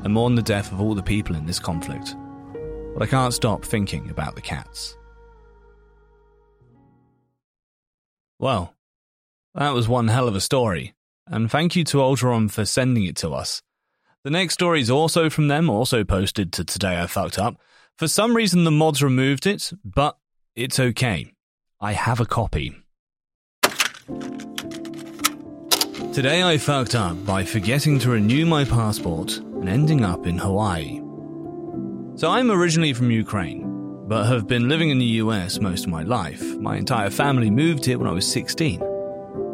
I 0.04 0.08
mourn 0.08 0.36
the 0.36 0.42
death 0.42 0.72
of 0.72 0.82
all 0.82 0.96
the 0.96 1.04
people 1.04 1.36
in 1.36 1.46
this 1.46 1.60
conflict, 1.60 2.16
but 2.94 3.04
I 3.04 3.06
can't 3.06 3.34
stop 3.34 3.64
thinking 3.64 4.10
about 4.10 4.36
the 4.36 4.42
cats. 4.42 4.98
Well, 8.40 8.74
that 9.54 9.74
was 9.74 9.88
one 9.88 10.08
hell 10.08 10.28
of 10.28 10.36
a 10.36 10.42
story, 10.42 10.96
and 11.28 11.52
thank 11.52 11.76
you 11.76 11.84
to 11.86 12.02
Ultron 12.02 12.50
for 12.50 12.66
sending 12.66 13.06
it 13.06 13.16
to 13.18 13.32
us. 13.32 13.62
The 14.24 14.32
next 14.32 14.56
story 14.56 14.82
is 14.82 14.90
also 14.90 15.30
from 15.30 15.48
them, 15.48 15.70
also 15.70 16.04
posted 16.04 16.52
to 16.54 16.64
Today 16.64 17.00
I 17.00 17.08
Fucked 17.08 17.38
Up. 17.38 17.58
For 17.98 18.08
some 18.08 18.36
reason, 18.36 18.64
the 18.64 18.72
mods 18.72 19.04
removed 19.04 19.46
it, 19.46 19.72
but 19.84 20.18
it's 20.56 20.80
okay. 20.80 21.34
I 21.80 21.94
have 21.94 22.20
a 22.20 22.26
copy. 22.26 22.76
Today 26.14 26.44
I 26.44 26.58
fucked 26.58 26.94
up 26.94 27.26
by 27.26 27.46
forgetting 27.46 27.98
to 28.00 28.10
renew 28.10 28.46
my 28.46 28.66
passport 28.66 29.38
and 29.38 29.70
ending 29.70 30.04
up 30.04 30.28
in 30.28 30.38
Hawaii. 30.38 30.98
So 32.18 32.30
I'm 32.30 32.52
originally 32.52 32.92
from 32.92 33.12
Ukraine, 33.12 34.08
but 34.10 34.26
have 34.26 34.46
been 34.46 34.68
living 34.68 34.90
in 34.90 35.00
the 35.00 35.22
US 35.24 35.62
most 35.62 35.86
of 35.86 35.90
my 35.90 36.04
life. 36.04 36.44
My 36.58 36.76
entire 36.76 37.10
family 37.10 37.50
moved 37.50 37.86
here 37.86 37.98
when 37.98 38.10
I 38.10 38.12
was 38.12 38.30
16. 38.30 38.82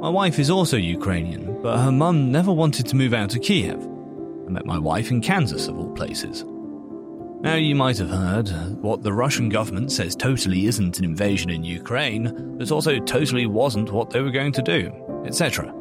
My 0.02 0.10
wife 0.10 0.40
is 0.40 0.50
also 0.50 0.78
Ukrainian, 0.78 1.62
but 1.62 1.78
her 1.78 1.92
mum 1.92 2.32
never 2.32 2.52
wanted 2.52 2.88
to 2.88 2.96
move 2.96 3.14
out 3.14 3.30
to 3.30 3.40
Kiev. 3.40 3.78
I 3.78 4.50
met 4.50 4.66
my 4.66 4.80
wife 4.80 5.12
in 5.12 5.22
Kansas, 5.22 5.68
of 5.68 5.78
all 5.78 5.92
places. 5.92 6.44
Now, 7.42 7.54
you 7.54 7.76
might 7.76 8.00
have 8.00 8.10
heard 8.10 8.50
uh, 8.50 8.70
what 8.82 9.04
the 9.04 9.14
Russian 9.14 9.50
government 9.50 9.92
says 9.92 10.16
totally 10.16 10.66
isn't 10.66 10.98
an 10.98 11.06
invasion 11.06 11.52
in 11.52 11.64
Ukraine, 11.64 12.58
but 12.58 12.72
also 12.72 12.98
totally 12.98 13.46
wasn't 13.46 13.92
what 13.92 14.10
they 14.10 14.22
were 14.22 14.32
going 14.32 14.54
to 14.54 14.64
do, 14.64 14.92
etc. 15.24 15.72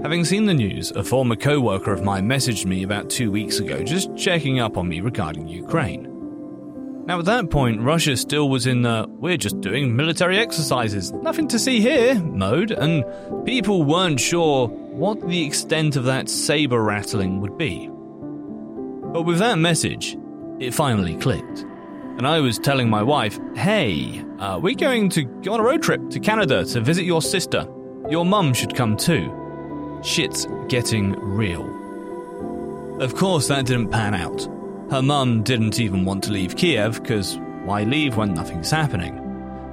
Having 0.00 0.24
seen 0.24 0.46
the 0.46 0.54
news, 0.54 0.90
a 0.92 1.04
former 1.04 1.36
co 1.36 1.60
worker 1.60 1.92
of 1.92 2.02
mine 2.02 2.26
messaged 2.26 2.64
me 2.64 2.82
about 2.82 3.10
two 3.10 3.30
weeks 3.30 3.58
ago 3.58 3.84
just 3.84 4.16
checking 4.16 4.58
up 4.58 4.78
on 4.78 4.88
me 4.88 5.00
regarding 5.00 5.46
Ukraine. 5.46 6.08
Now, 7.06 7.18
at 7.18 7.26
that 7.26 7.50
point, 7.50 7.82
Russia 7.82 8.16
still 8.16 8.48
was 8.48 8.66
in 8.66 8.82
the 8.82 9.06
we're 9.08 9.36
just 9.36 9.60
doing 9.60 9.94
military 9.94 10.38
exercises, 10.38 11.12
nothing 11.12 11.46
to 11.48 11.58
see 11.58 11.78
here 11.80 12.14
mode, 12.14 12.70
and 12.70 13.04
people 13.44 13.84
weren't 13.84 14.18
sure 14.18 14.66
what 14.66 15.20
the 15.28 15.44
extent 15.44 15.94
of 15.94 16.04
that 16.04 16.28
saber 16.28 16.82
rattling 16.82 17.40
would 17.40 17.58
be. 17.58 17.86
But 19.12 19.22
with 19.22 19.38
that 19.38 19.58
message, 19.58 20.16
it 20.58 20.72
finally 20.72 21.16
clicked. 21.16 21.66
And 22.16 22.26
I 22.26 22.40
was 22.40 22.58
telling 22.58 22.88
my 22.88 23.02
wife, 23.02 23.38
hey, 23.54 24.24
uh, 24.38 24.58
we're 24.60 24.74
going 24.74 25.10
to 25.10 25.24
go 25.24 25.52
on 25.52 25.60
a 25.60 25.64
road 25.64 25.82
trip 25.82 26.08
to 26.10 26.18
Canada 26.18 26.64
to 26.64 26.80
visit 26.80 27.04
your 27.04 27.20
sister. 27.20 27.68
Your 28.08 28.24
mum 28.24 28.52
should 28.54 28.74
come 28.74 28.96
too 28.96 29.38
shit's 30.02 30.46
getting 30.68 31.12
real. 31.20 31.80
Of 33.00 33.14
course, 33.14 33.48
that 33.48 33.66
didn't 33.66 33.90
pan 33.90 34.14
out. 34.14 34.48
Her 34.90 35.02
mum 35.02 35.42
didn't 35.42 35.80
even 35.80 36.04
want 36.04 36.24
to 36.24 36.32
leave 36.32 36.56
Kiev, 36.56 37.02
because 37.02 37.38
why 37.64 37.84
leave 37.84 38.16
when 38.16 38.34
nothing's 38.34 38.70
happening? 38.70 39.18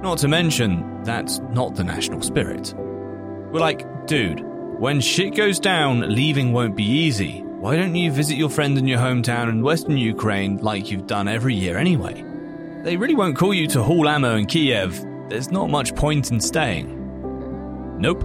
Not 0.02 0.18
to 0.18 0.28
mention, 0.28 1.02
that's 1.04 1.38
not 1.50 1.74
the 1.74 1.84
national 1.84 2.22
spirit. 2.22 2.74
We're 2.76 3.60
like, 3.60 4.06
dude, 4.06 4.40
when 4.78 5.00
shit 5.00 5.34
goes 5.34 5.60
down, 5.60 6.14
leaving 6.14 6.52
won't 6.52 6.76
be 6.76 6.84
easy. 6.84 7.42
Why 7.42 7.76
don't 7.76 7.94
you 7.94 8.10
visit 8.10 8.38
your 8.38 8.48
friend 8.48 8.78
in 8.78 8.88
your 8.88 8.98
hometown 8.98 9.50
in 9.50 9.62
western 9.62 9.98
Ukraine 9.98 10.56
like 10.56 10.90
you've 10.90 11.06
done 11.06 11.28
every 11.28 11.54
year 11.54 11.76
anyway? 11.76 12.24
They 12.82 12.96
really 12.96 13.14
won't 13.14 13.36
call 13.36 13.52
you 13.52 13.66
to 13.68 13.82
haul 13.82 14.08
ammo 14.08 14.36
in 14.36 14.46
Kiev. 14.46 15.04
There's 15.28 15.50
not 15.50 15.68
much 15.68 15.94
point 15.94 16.30
in 16.30 16.40
staying. 16.40 16.96
Nope. 18.00 18.24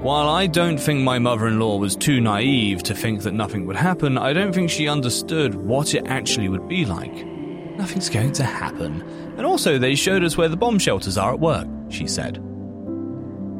While 0.00 0.28
I 0.28 0.46
don't 0.46 0.78
think 0.78 1.02
my 1.02 1.18
mother 1.18 1.46
in 1.46 1.58
law 1.58 1.78
was 1.78 1.96
too 1.96 2.20
naive 2.20 2.82
to 2.84 2.94
think 2.94 3.22
that 3.22 3.32
nothing 3.32 3.66
would 3.66 3.76
happen, 3.76 4.18
I 4.18 4.32
don't 4.32 4.52
think 4.52 4.70
she 4.70 4.88
understood 4.88 5.54
what 5.54 5.94
it 5.94 6.06
actually 6.06 6.48
would 6.48 6.68
be 6.68 6.84
like. 6.84 7.26
Nothing's 7.76 8.10
going 8.10 8.32
to 8.32 8.44
happen. 8.44 9.02
And 9.36 9.46
also, 9.46 9.78
they 9.78 9.94
showed 9.94 10.22
us 10.22 10.36
where 10.36 10.48
the 10.48 10.56
bomb 10.56 10.78
shelters 10.78 11.18
are 11.18 11.32
at 11.32 11.40
work, 11.40 11.66
she 11.88 12.06
said. 12.06 12.36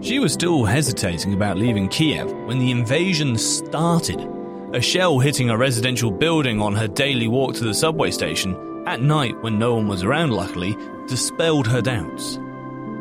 She 0.00 0.18
was 0.18 0.34
still 0.34 0.64
hesitating 0.64 1.32
about 1.32 1.56
leaving 1.56 1.88
Kiev 1.88 2.30
when 2.46 2.58
the 2.58 2.70
invasion 2.70 3.38
started. 3.38 4.20
A 4.74 4.80
shell 4.80 5.18
hitting 5.18 5.50
a 5.50 5.56
residential 5.56 6.10
building 6.10 6.60
on 6.60 6.74
her 6.74 6.88
daily 6.88 7.26
walk 7.26 7.54
to 7.54 7.64
the 7.64 7.72
subway 7.72 8.10
station, 8.10 8.84
at 8.87 9.00
night 9.00 9.40
when 9.42 9.58
no 9.58 9.74
one 9.74 9.88
was 9.88 10.02
around, 10.02 10.30
luckily, 10.30 10.76
dispelled 11.08 11.66
her 11.66 11.80
doubts. 11.80 12.38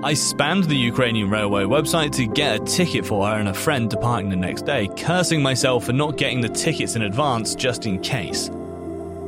I 0.04 0.12
spammed 0.12 0.68
the 0.68 0.76
Ukrainian 0.76 1.30
railway 1.30 1.64
website 1.64 2.12
to 2.18 2.28
get 2.28 2.60
a 2.60 2.66
ticket 2.66 3.06
for 3.06 3.26
her 3.26 3.36
and 3.36 3.48
a 3.48 3.54
friend 3.54 3.90
departing 3.90 4.30
the 4.30 4.36
next 4.36 4.66
day, 4.66 4.90
cursing 4.98 5.42
myself 5.42 5.86
for 5.86 5.94
not 5.94 6.18
getting 6.18 6.42
the 6.42 6.50
tickets 6.50 6.98
in 6.98 7.04
advance 7.04 7.56
just 7.56 7.86
in 7.86 8.02
case. 8.02 8.52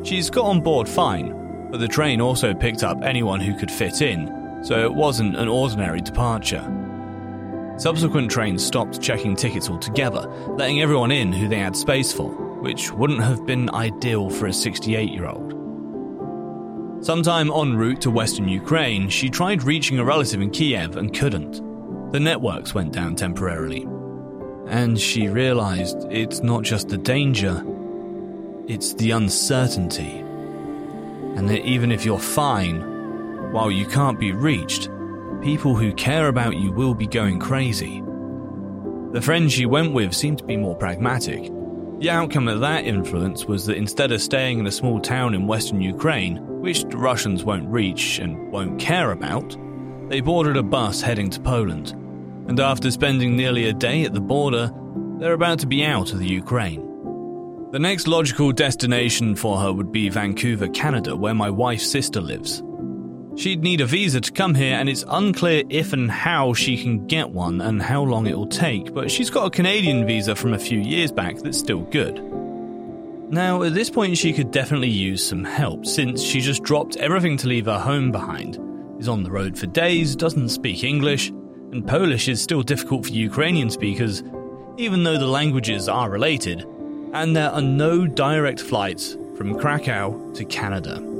She's 0.03 0.29
got 0.29 0.43
on 0.43 0.59
board 0.59 0.89
fine, 0.89 1.69
but 1.71 1.79
the 1.79 1.87
train 1.87 2.19
also 2.19 2.53
picked 2.53 2.83
up 2.83 3.01
anyone 3.03 3.39
who 3.39 3.57
could 3.57 3.71
fit 3.71 4.01
in, 4.01 4.27
so 4.65 4.83
it 4.83 4.93
wasn't 4.93 5.37
an 5.37 5.47
ordinary 5.47 6.01
departure. 6.01 6.69
Subsequent 7.77 8.29
trains 8.29 8.61
stopped 8.61 9.01
checking 9.01 9.37
tickets 9.37 9.69
altogether, 9.69 10.27
letting 10.57 10.81
everyone 10.81 11.09
in 11.09 11.31
who 11.31 11.47
they 11.47 11.59
had 11.59 11.77
space 11.77 12.11
for, 12.11 12.29
which 12.59 12.91
wouldn't 12.91 13.23
have 13.23 13.45
been 13.45 13.73
ideal 13.73 14.29
for 14.29 14.47
a 14.47 14.53
68 14.53 15.09
year 15.09 15.25
old. 15.25 15.64
Sometime 17.05 17.51
en 17.51 17.75
route 17.75 18.01
to 18.01 18.09
western 18.09 18.47
Ukraine, 18.47 19.09
she 19.09 19.29
tried 19.29 19.61
reaching 19.61 19.99
a 19.99 20.03
relative 20.03 20.41
in 20.41 20.49
Kiev 20.49 20.97
and 20.97 21.13
couldn't. 21.13 21.61
The 22.11 22.19
networks 22.19 22.73
went 22.73 22.93
down 22.93 23.15
temporarily. 23.15 23.87
And 24.65 24.99
she 24.99 25.27
realized 25.27 26.07
it's 26.09 26.39
not 26.39 26.63
just 26.63 26.89
the 26.89 26.97
danger, 26.97 27.63
it's 28.67 28.95
the 28.95 29.11
uncertainty. 29.11 30.17
And 31.35 31.47
that 31.47 31.63
even 31.63 31.91
if 31.91 32.05
you're 32.05 32.17
fine, 32.17 32.81
while 33.51 33.69
you 33.69 33.85
can't 33.85 34.19
be 34.19 34.31
reached, 34.31 34.89
people 35.43 35.75
who 35.75 35.93
care 35.93 36.27
about 36.27 36.57
you 36.57 36.71
will 36.71 36.95
be 36.95 37.05
going 37.05 37.39
crazy. 37.39 38.01
The 39.11 39.21
friend 39.21 39.51
she 39.51 39.67
went 39.67 39.93
with 39.93 40.11
seemed 40.11 40.39
to 40.39 40.43
be 40.43 40.57
more 40.57 40.75
pragmatic. 40.75 41.51
The 41.99 42.09
outcome 42.09 42.49
of 42.49 42.59
that 42.59 42.83
influence 42.83 43.45
was 43.45 43.65
that 43.67 43.77
instead 43.77 44.11
of 44.11 44.21
staying 44.21 44.59
in 44.59 44.67
a 44.67 44.71
small 44.71 44.99
town 44.99 45.33
in 45.33 45.47
western 45.47 45.81
Ukraine, 45.81 46.37
which 46.61 46.83
the 46.83 46.97
Russians 46.97 47.45
won't 47.45 47.69
reach 47.69 48.19
and 48.19 48.51
won't 48.51 48.79
care 48.79 49.11
about, 49.11 49.57
they 50.09 50.19
boarded 50.19 50.57
a 50.57 50.63
bus 50.63 51.01
heading 51.01 51.29
to 51.29 51.39
Poland. 51.39 51.91
And 52.49 52.59
after 52.59 52.91
spending 52.91 53.37
nearly 53.37 53.69
a 53.69 53.73
day 53.73 54.03
at 54.03 54.13
the 54.13 54.19
border, 54.19 54.71
they're 55.19 55.33
about 55.33 55.59
to 55.59 55.67
be 55.67 55.85
out 55.85 56.11
of 56.11 56.19
the 56.19 56.27
Ukraine. 56.27 56.81
The 57.71 57.79
next 57.79 58.07
logical 58.07 58.51
destination 58.51 59.35
for 59.35 59.57
her 59.59 59.71
would 59.71 59.93
be 59.93 60.09
Vancouver, 60.09 60.67
Canada, 60.67 61.15
where 61.15 61.33
my 61.33 61.49
wife's 61.49 61.89
sister 61.89 62.19
lives. 62.19 62.61
She'd 63.37 63.63
need 63.63 63.81
a 63.81 63.85
visa 63.85 64.21
to 64.21 64.31
come 64.31 64.55
here, 64.55 64.75
and 64.75 64.87
it's 64.87 65.03
unclear 65.09 65.63
if 65.69 65.91
and 65.91 66.09
how 66.09 66.53
she 66.53 66.81
can 66.81 67.05
get 67.05 67.31
one 67.31 67.59
and 67.59 67.81
how 67.81 68.01
long 68.01 68.27
it 68.27 68.37
will 68.37 68.47
take, 68.47 68.93
but 68.93 69.11
she's 69.11 69.29
got 69.29 69.45
a 69.45 69.49
Canadian 69.49 70.07
visa 70.07 70.35
from 70.35 70.53
a 70.53 70.59
few 70.59 70.79
years 70.79 71.11
back 71.11 71.37
that's 71.39 71.59
still 71.59 71.81
good. 71.81 72.23
Now, 73.29 73.63
at 73.63 73.73
this 73.73 73.89
point, 73.89 74.17
she 74.17 74.31
could 74.31 74.51
definitely 74.51 74.89
use 74.89 75.25
some 75.25 75.43
help 75.43 75.85
since 75.85 76.23
she 76.23 76.39
just 76.39 76.63
dropped 76.63 76.95
everything 76.95 77.35
to 77.37 77.47
leave 77.47 77.65
her 77.65 77.79
home 77.79 78.09
behind, 78.09 78.57
is 78.99 79.09
on 79.09 79.23
the 79.23 79.31
road 79.31 79.57
for 79.57 79.65
days, 79.67 80.15
doesn't 80.15 80.49
speak 80.49 80.85
English, 80.85 81.29
and 81.29 81.85
Polish 81.85 82.29
is 82.29 82.41
still 82.41 82.63
difficult 82.63 83.05
for 83.05 83.11
Ukrainian 83.11 83.69
speakers, 83.69 84.23
even 84.77 85.03
though 85.03 85.17
the 85.17 85.27
languages 85.27 85.89
are 85.89 86.09
related, 86.09 86.65
and 87.13 87.35
there 87.35 87.51
are 87.51 87.61
no 87.61 88.07
direct 88.07 88.61
flights 88.61 89.17
from 89.35 89.59
Krakow 89.59 90.31
to 90.35 90.45
Canada. 90.45 91.14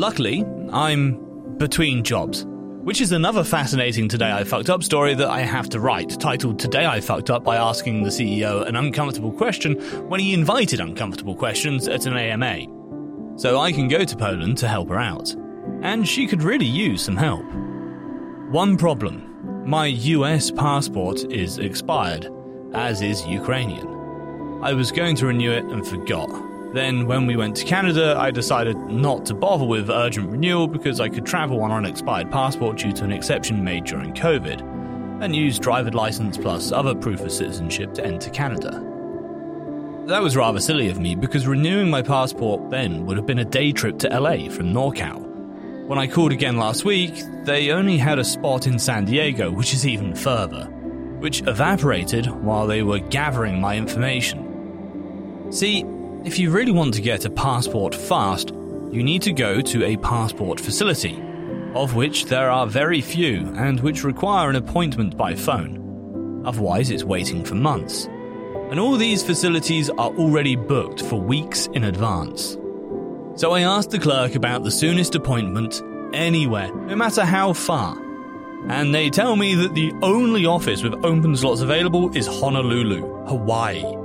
Luckily, 0.00 0.46
I'm 0.72 1.58
between 1.58 2.02
jobs, 2.02 2.46
which 2.46 3.02
is 3.02 3.12
another 3.12 3.44
fascinating 3.44 4.08
Today 4.08 4.32
I 4.32 4.44
Fucked 4.44 4.70
Up 4.70 4.82
story 4.82 5.14
that 5.14 5.28
I 5.28 5.40
have 5.40 5.68
to 5.68 5.78
write, 5.78 6.18
titled 6.18 6.58
Today 6.58 6.86
I 6.86 7.02
Fucked 7.02 7.28
Up 7.28 7.44
by 7.44 7.56
asking 7.56 8.02
the 8.02 8.08
CEO 8.08 8.66
an 8.66 8.76
uncomfortable 8.76 9.30
question 9.30 9.74
when 10.08 10.18
he 10.18 10.32
invited 10.32 10.80
uncomfortable 10.80 11.34
questions 11.34 11.86
at 11.86 12.06
an 12.06 12.16
AMA. 12.16 12.62
So 13.38 13.58
I 13.58 13.72
can 13.72 13.88
go 13.88 14.02
to 14.02 14.16
Poland 14.16 14.56
to 14.56 14.68
help 14.68 14.88
her 14.88 14.98
out. 14.98 15.36
And 15.82 16.08
she 16.08 16.26
could 16.26 16.42
really 16.42 16.64
use 16.64 17.02
some 17.02 17.18
help. 17.18 17.44
One 18.50 18.78
problem 18.78 19.66
my 19.66 19.84
US 19.84 20.50
passport 20.50 21.30
is 21.30 21.58
expired, 21.58 22.26
as 22.72 23.02
is 23.02 23.26
Ukrainian. 23.26 23.86
I 24.62 24.72
was 24.72 24.92
going 24.92 25.14
to 25.16 25.26
renew 25.26 25.52
it 25.52 25.64
and 25.64 25.86
forgot. 25.86 26.49
Then, 26.72 27.06
when 27.06 27.26
we 27.26 27.36
went 27.36 27.56
to 27.56 27.64
Canada, 27.64 28.14
I 28.16 28.30
decided 28.30 28.76
not 28.76 29.26
to 29.26 29.34
bother 29.34 29.64
with 29.64 29.90
urgent 29.90 30.30
renewal 30.30 30.68
because 30.68 31.00
I 31.00 31.08
could 31.08 31.26
travel 31.26 31.62
on 31.62 31.72
an 31.72 31.84
expired 31.84 32.30
passport 32.30 32.78
due 32.78 32.92
to 32.92 33.04
an 33.04 33.12
exception 33.12 33.64
made 33.64 33.84
during 33.84 34.12
COVID, 34.12 34.60
and 35.20 35.34
use 35.34 35.58
driver's 35.58 35.94
license 35.94 36.38
plus 36.38 36.70
other 36.70 36.94
proof 36.94 37.20
of 37.20 37.32
citizenship 37.32 37.92
to 37.94 38.04
enter 38.04 38.30
Canada. 38.30 38.86
That 40.06 40.22
was 40.22 40.36
rather 40.36 40.60
silly 40.60 40.88
of 40.88 40.98
me 40.98 41.14
because 41.14 41.46
renewing 41.46 41.90
my 41.90 42.02
passport 42.02 42.70
then 42.70 43.04
would 43.06 43.16
have 43.16 43.26
been 43.26 43.40
a 43.40 43.44
day 43.44 43.72
trip 43.72 43.98
to 44.00 44.08
LA 44.08 44.48
from 44.48 44.72
NorCal. 44.72 45.26
When 45.86 45.98
I 45.98 46.06
called 46.06 46.30
again 46.30 46.56
last 46.56 46.84
week, 46.84 47.14
they 47.44 47.70
only 47.70 47.98
had 47.98 48.20
a 48.20 48.24
spot 48.24 48.68
in 48.68 48.78
San 48.78 49.04
Diego, 49.06 49.50
which 49.50 49.74
is 49.74 49.86
even 49.86 50.14
further, 50.14 50.66
which 51.18 51.42
evaporated 51.42 52.26
while 52.26 52.66
they 52.68 52.82
were 52.82 53.00
gathering 53.00 53.60
my 53.60 53.76
information. 53.76 55.48
See, 55.50 55.84
if 56.24 56.38
you 56.38 56.50
really 56.50 56.72
want 56.72 56.92
to 56.94 57.00
get 57.00 57.24
a 57.24 57.30
passport 57.30 57.94
fast, 57.94 58.50
you 58.90 59.02
need 59.02 59.22
to 59.22 59.32
go 59.32 59.62
to 59.62 59.84
a 59.84 59.96
passport 59.98 60.60
facility, 60.60 61.18
of 61.74 61.94
which 61.94 62.26
there 62.26 62.50
are 62.50 62.66
very 62.66 63.00
few 63.00 63.50
and 63.56 63.80
which 63.80 64.04
require 64.04 64.50
an 64.50 64.56
appointment 64.56 65.16
by 65.16 65.34
phone. 65.34 66.42
Otherwise, 66.44 66.90
it's 66.90 67.04
waiting 67.04 67.42
for 67.42 67.54
months. 67.54 68.04
And 68.70 68.78
all 68.78 68.96
these 68.96 69.22
facilities 69.22 69.88
are 69.90 70.10
already 70.10 70.56
booked 70.56 71.02
for 71.02 71.18
weeks 71.18 71.68
in 71.68 71.84
advance. 71.84 72.58
So 73.36 73.52
I 73.52 73.62
asked 73.62 73.90
the 73.90 73.98
clerk 73.98 74.34
about 74.34 74.62
the 74.62 74.70
soonest 74.70 75.14
appointment 75.14 75.82
anywhere, 76.12 76.74
no 76.74 76.96
matter 76.96 77.24
how 77.24 77.54
far. 77.54 77.96
And 78.68 78.94
they 78.94 79.08
tell 79.08 79.36
me 79.36 79.54
that 79.54 79.74
the 79.74 79.92
only 80.02 80.44
office 80.44 80.82
with 80.82 81.02
open 81.02 81.34
slots 81.34 81.62
available 81.62 82.14
is 82.14 82.26
Honolulu, 82.26 83.24
Hawaii. 83.26 83.99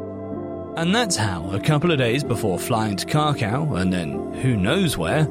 And 0.77 0.93
that's 0.93 1.15
how, 1.15 1.49
a 1.51 1.59
couple 1.59 1.91
of 1.91 1.97
days 1.97 2.21
before 2.21 2.59
flying 2.59 2.97
to 2.97 3.05
Krakow, 3.05 3.75
and 3.75 3.93
then 3.93 4.33
who 4.33 4.57
knows 4.57 4.97
where, 4.97 5.21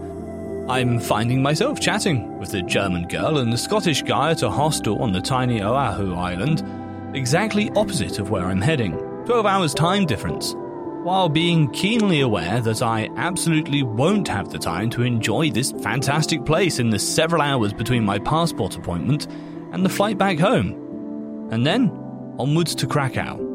I'm 0.70 0.98
finding 0.98 1.42
myself 1.42 1.80
chatting 1.80 2.38
with 2.38 2.50
the 2.50 2.62
German 2.62 3.06
girl 3.08 3.36
and 3.36 3.52
the 3.52 3.58
Scottish 3.58 4.00
guy 4.00 4.30
at 4.30 4.42
a 4.42 4.50
hostel 4.50 5.02
on 5.02 5.12
the 5.12 5.20
tiny 5.20 5.60
Oahu 5.60 6.14
island, 6.14 6.64
exactly 7.14 7.70
opposite 7.76 8.18
of 8.18 8.30
where 8.30 8.46
I'm 8.46 8.62
heading. 8.62 8.96
12 9.26 9.44
hours 9.44 9.74
time 9.74 10.06
difference. 10.06 10.54
While 10.54 11.28
being 11.28 11.70
keenly 11.72 12.20
aware 12.20 12.62
that 12.62 12.80
I 12.80 13.10
absolutely 13.18 13.82
won't 13.82 14.28
have 14.28 14.48
the 14.48 14.58
time 14.58 14.88
to 14.90 15.02
enjoy 15.02 15.50
this 15.50 15.72
fantastic 15.72 16.46
place 16.46 16.78
in 16.78 16.88
the 16.88 16.98
several 16.98 17.42
hours 17.42 17.74
between 17.74 18.06
my 18.06 18.18
passport 18.18 18.76
appointment 18.76 19.26
and 19.72 19.84
the 19.84 19.90
flight 19.90 20.16
back 20.16 20.38
home. 20.38 21.50
And 21.52 21.66
then, 21.66 21.90
onwards 22.38 22.74
to 22.76 22.86
Krakow. 22.86 23.53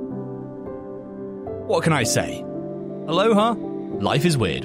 What 1.70 1.84
can 1.84 1.94
I 1.94 2.02
say? 2.02 2.42
Aloha, 3.08 3.54
life 4.02 4.26
is 4.26 4.40
weird. 4.40 4.64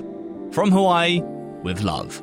From 0.55 0.71
Hawaii, 0.71 1.21
with 1.63 1.83
love. 1.83 2.23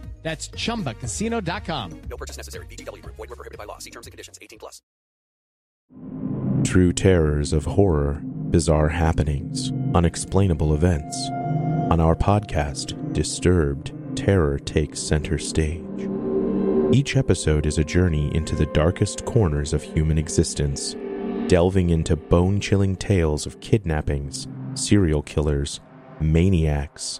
That's 0.21 0.49
chumbacasino.com. 0.49 2.01
No 2.09 2.15
purchase 2.15 2.37
necessary. 2.37 2.65
VGW 2.67 3.01
Group. 3.01 3.17
Void 3.17 3.31
were 3.31 3.35
prohibited 3.35 3.57
by 3.57 3.65
law. 3.65 3.79
See 3.79 3.89
terms 3.89 4.07
and 4.07 4.11
conditions. 4.11 4.37
18 4.41 4.59
plus. 4.59 4.81
True 6.63 6.93
terrors 6.93 7.53
of 7.53 7.65
horror, 7.65 8.21
bizarre 8.23 8.89
happenings, 8.89 9.71
unexplainable 9.95 10.75
events. 10.75 11.17
On 11.89 11.99
our 11.99 12.15
podcast, 12.15 12.95
Disturbed, 13.13 13.91
terror 14.15 14.57
takes 14.57 15.01
center 15.01 15.37
stage. 15.37 15.83
Each 16.93 17.17
episode 17.17 17.65
is 17.65 17.77
a 17.77 17.83
journey 17.83 18.33
into 18.33 18.55
the 18.55 18.67
darkest 18.67 19.25
corners 19.25 19.73
of 19.73 19.83
human 19.83 20.17
existence, 20.17 20.95
delving 21.47 21.89
into 21.89 22.15
bone 22.15 22.61
chilling 22.61 22.95
tales 22.95 23.45
of 23.45 23.59
kidnappings, 23.59 24.47
serial 24.75 25.21
killers, 25.21 25.81
maniacs, 26.21 27.19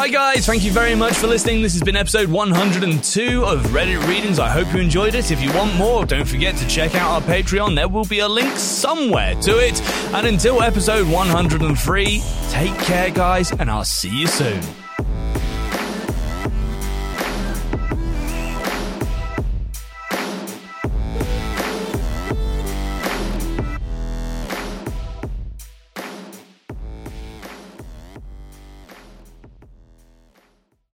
Right, 0.00 0.10
guys, 0.10 0.46
thank 0.46 0.64
you 0.64 0.72
very 0.72 0.94
much 0.94 1.12
for 1.12 1.26
listening. 1.26 1.60
This 1.60 1.74
has 1.74 1.82
been 1.82 1.94
episode 1.94 2.30
102 2.30 3.44
of 3.44 3.60
Reddit 3.64 4.02
Readings. 4.08 4.38
I 4.38 4.48
hope 4.48 4.72
you 4.72 4.80
enjoyed 4.80 5.14
it. 5.14 5.30
If 5.30 5.42
you 5.42 5.52
want 5.52 5.74
more, 5.74 6.06
don't 6.06 6.26
forget 6.26 6.56
to 6.56 6.66
check 6.66 6.94
out 6.94 7.10
our 7.10 7.20
Patreon. 7.20 7.74
There 7.74 7.86
will 7.86 8.06
be 8.06 8.20
a 8.20 8.26
link 8.26 8.56
somewhere 8.56 9.34
to 9.42 9.58
it. 9.58 9.78
And 10.14 10.26
until 10.26 10.62
episode 10.62 11.06
103, 11.06 12.22
take 12.48 12.78
care, 12.78 13.10
guys, 13.10 13.52
and 13.52 13.70
I'll 13.70 13.84
see 13.84 14.08
you 14.08 14.26
soon. 14.26 14.62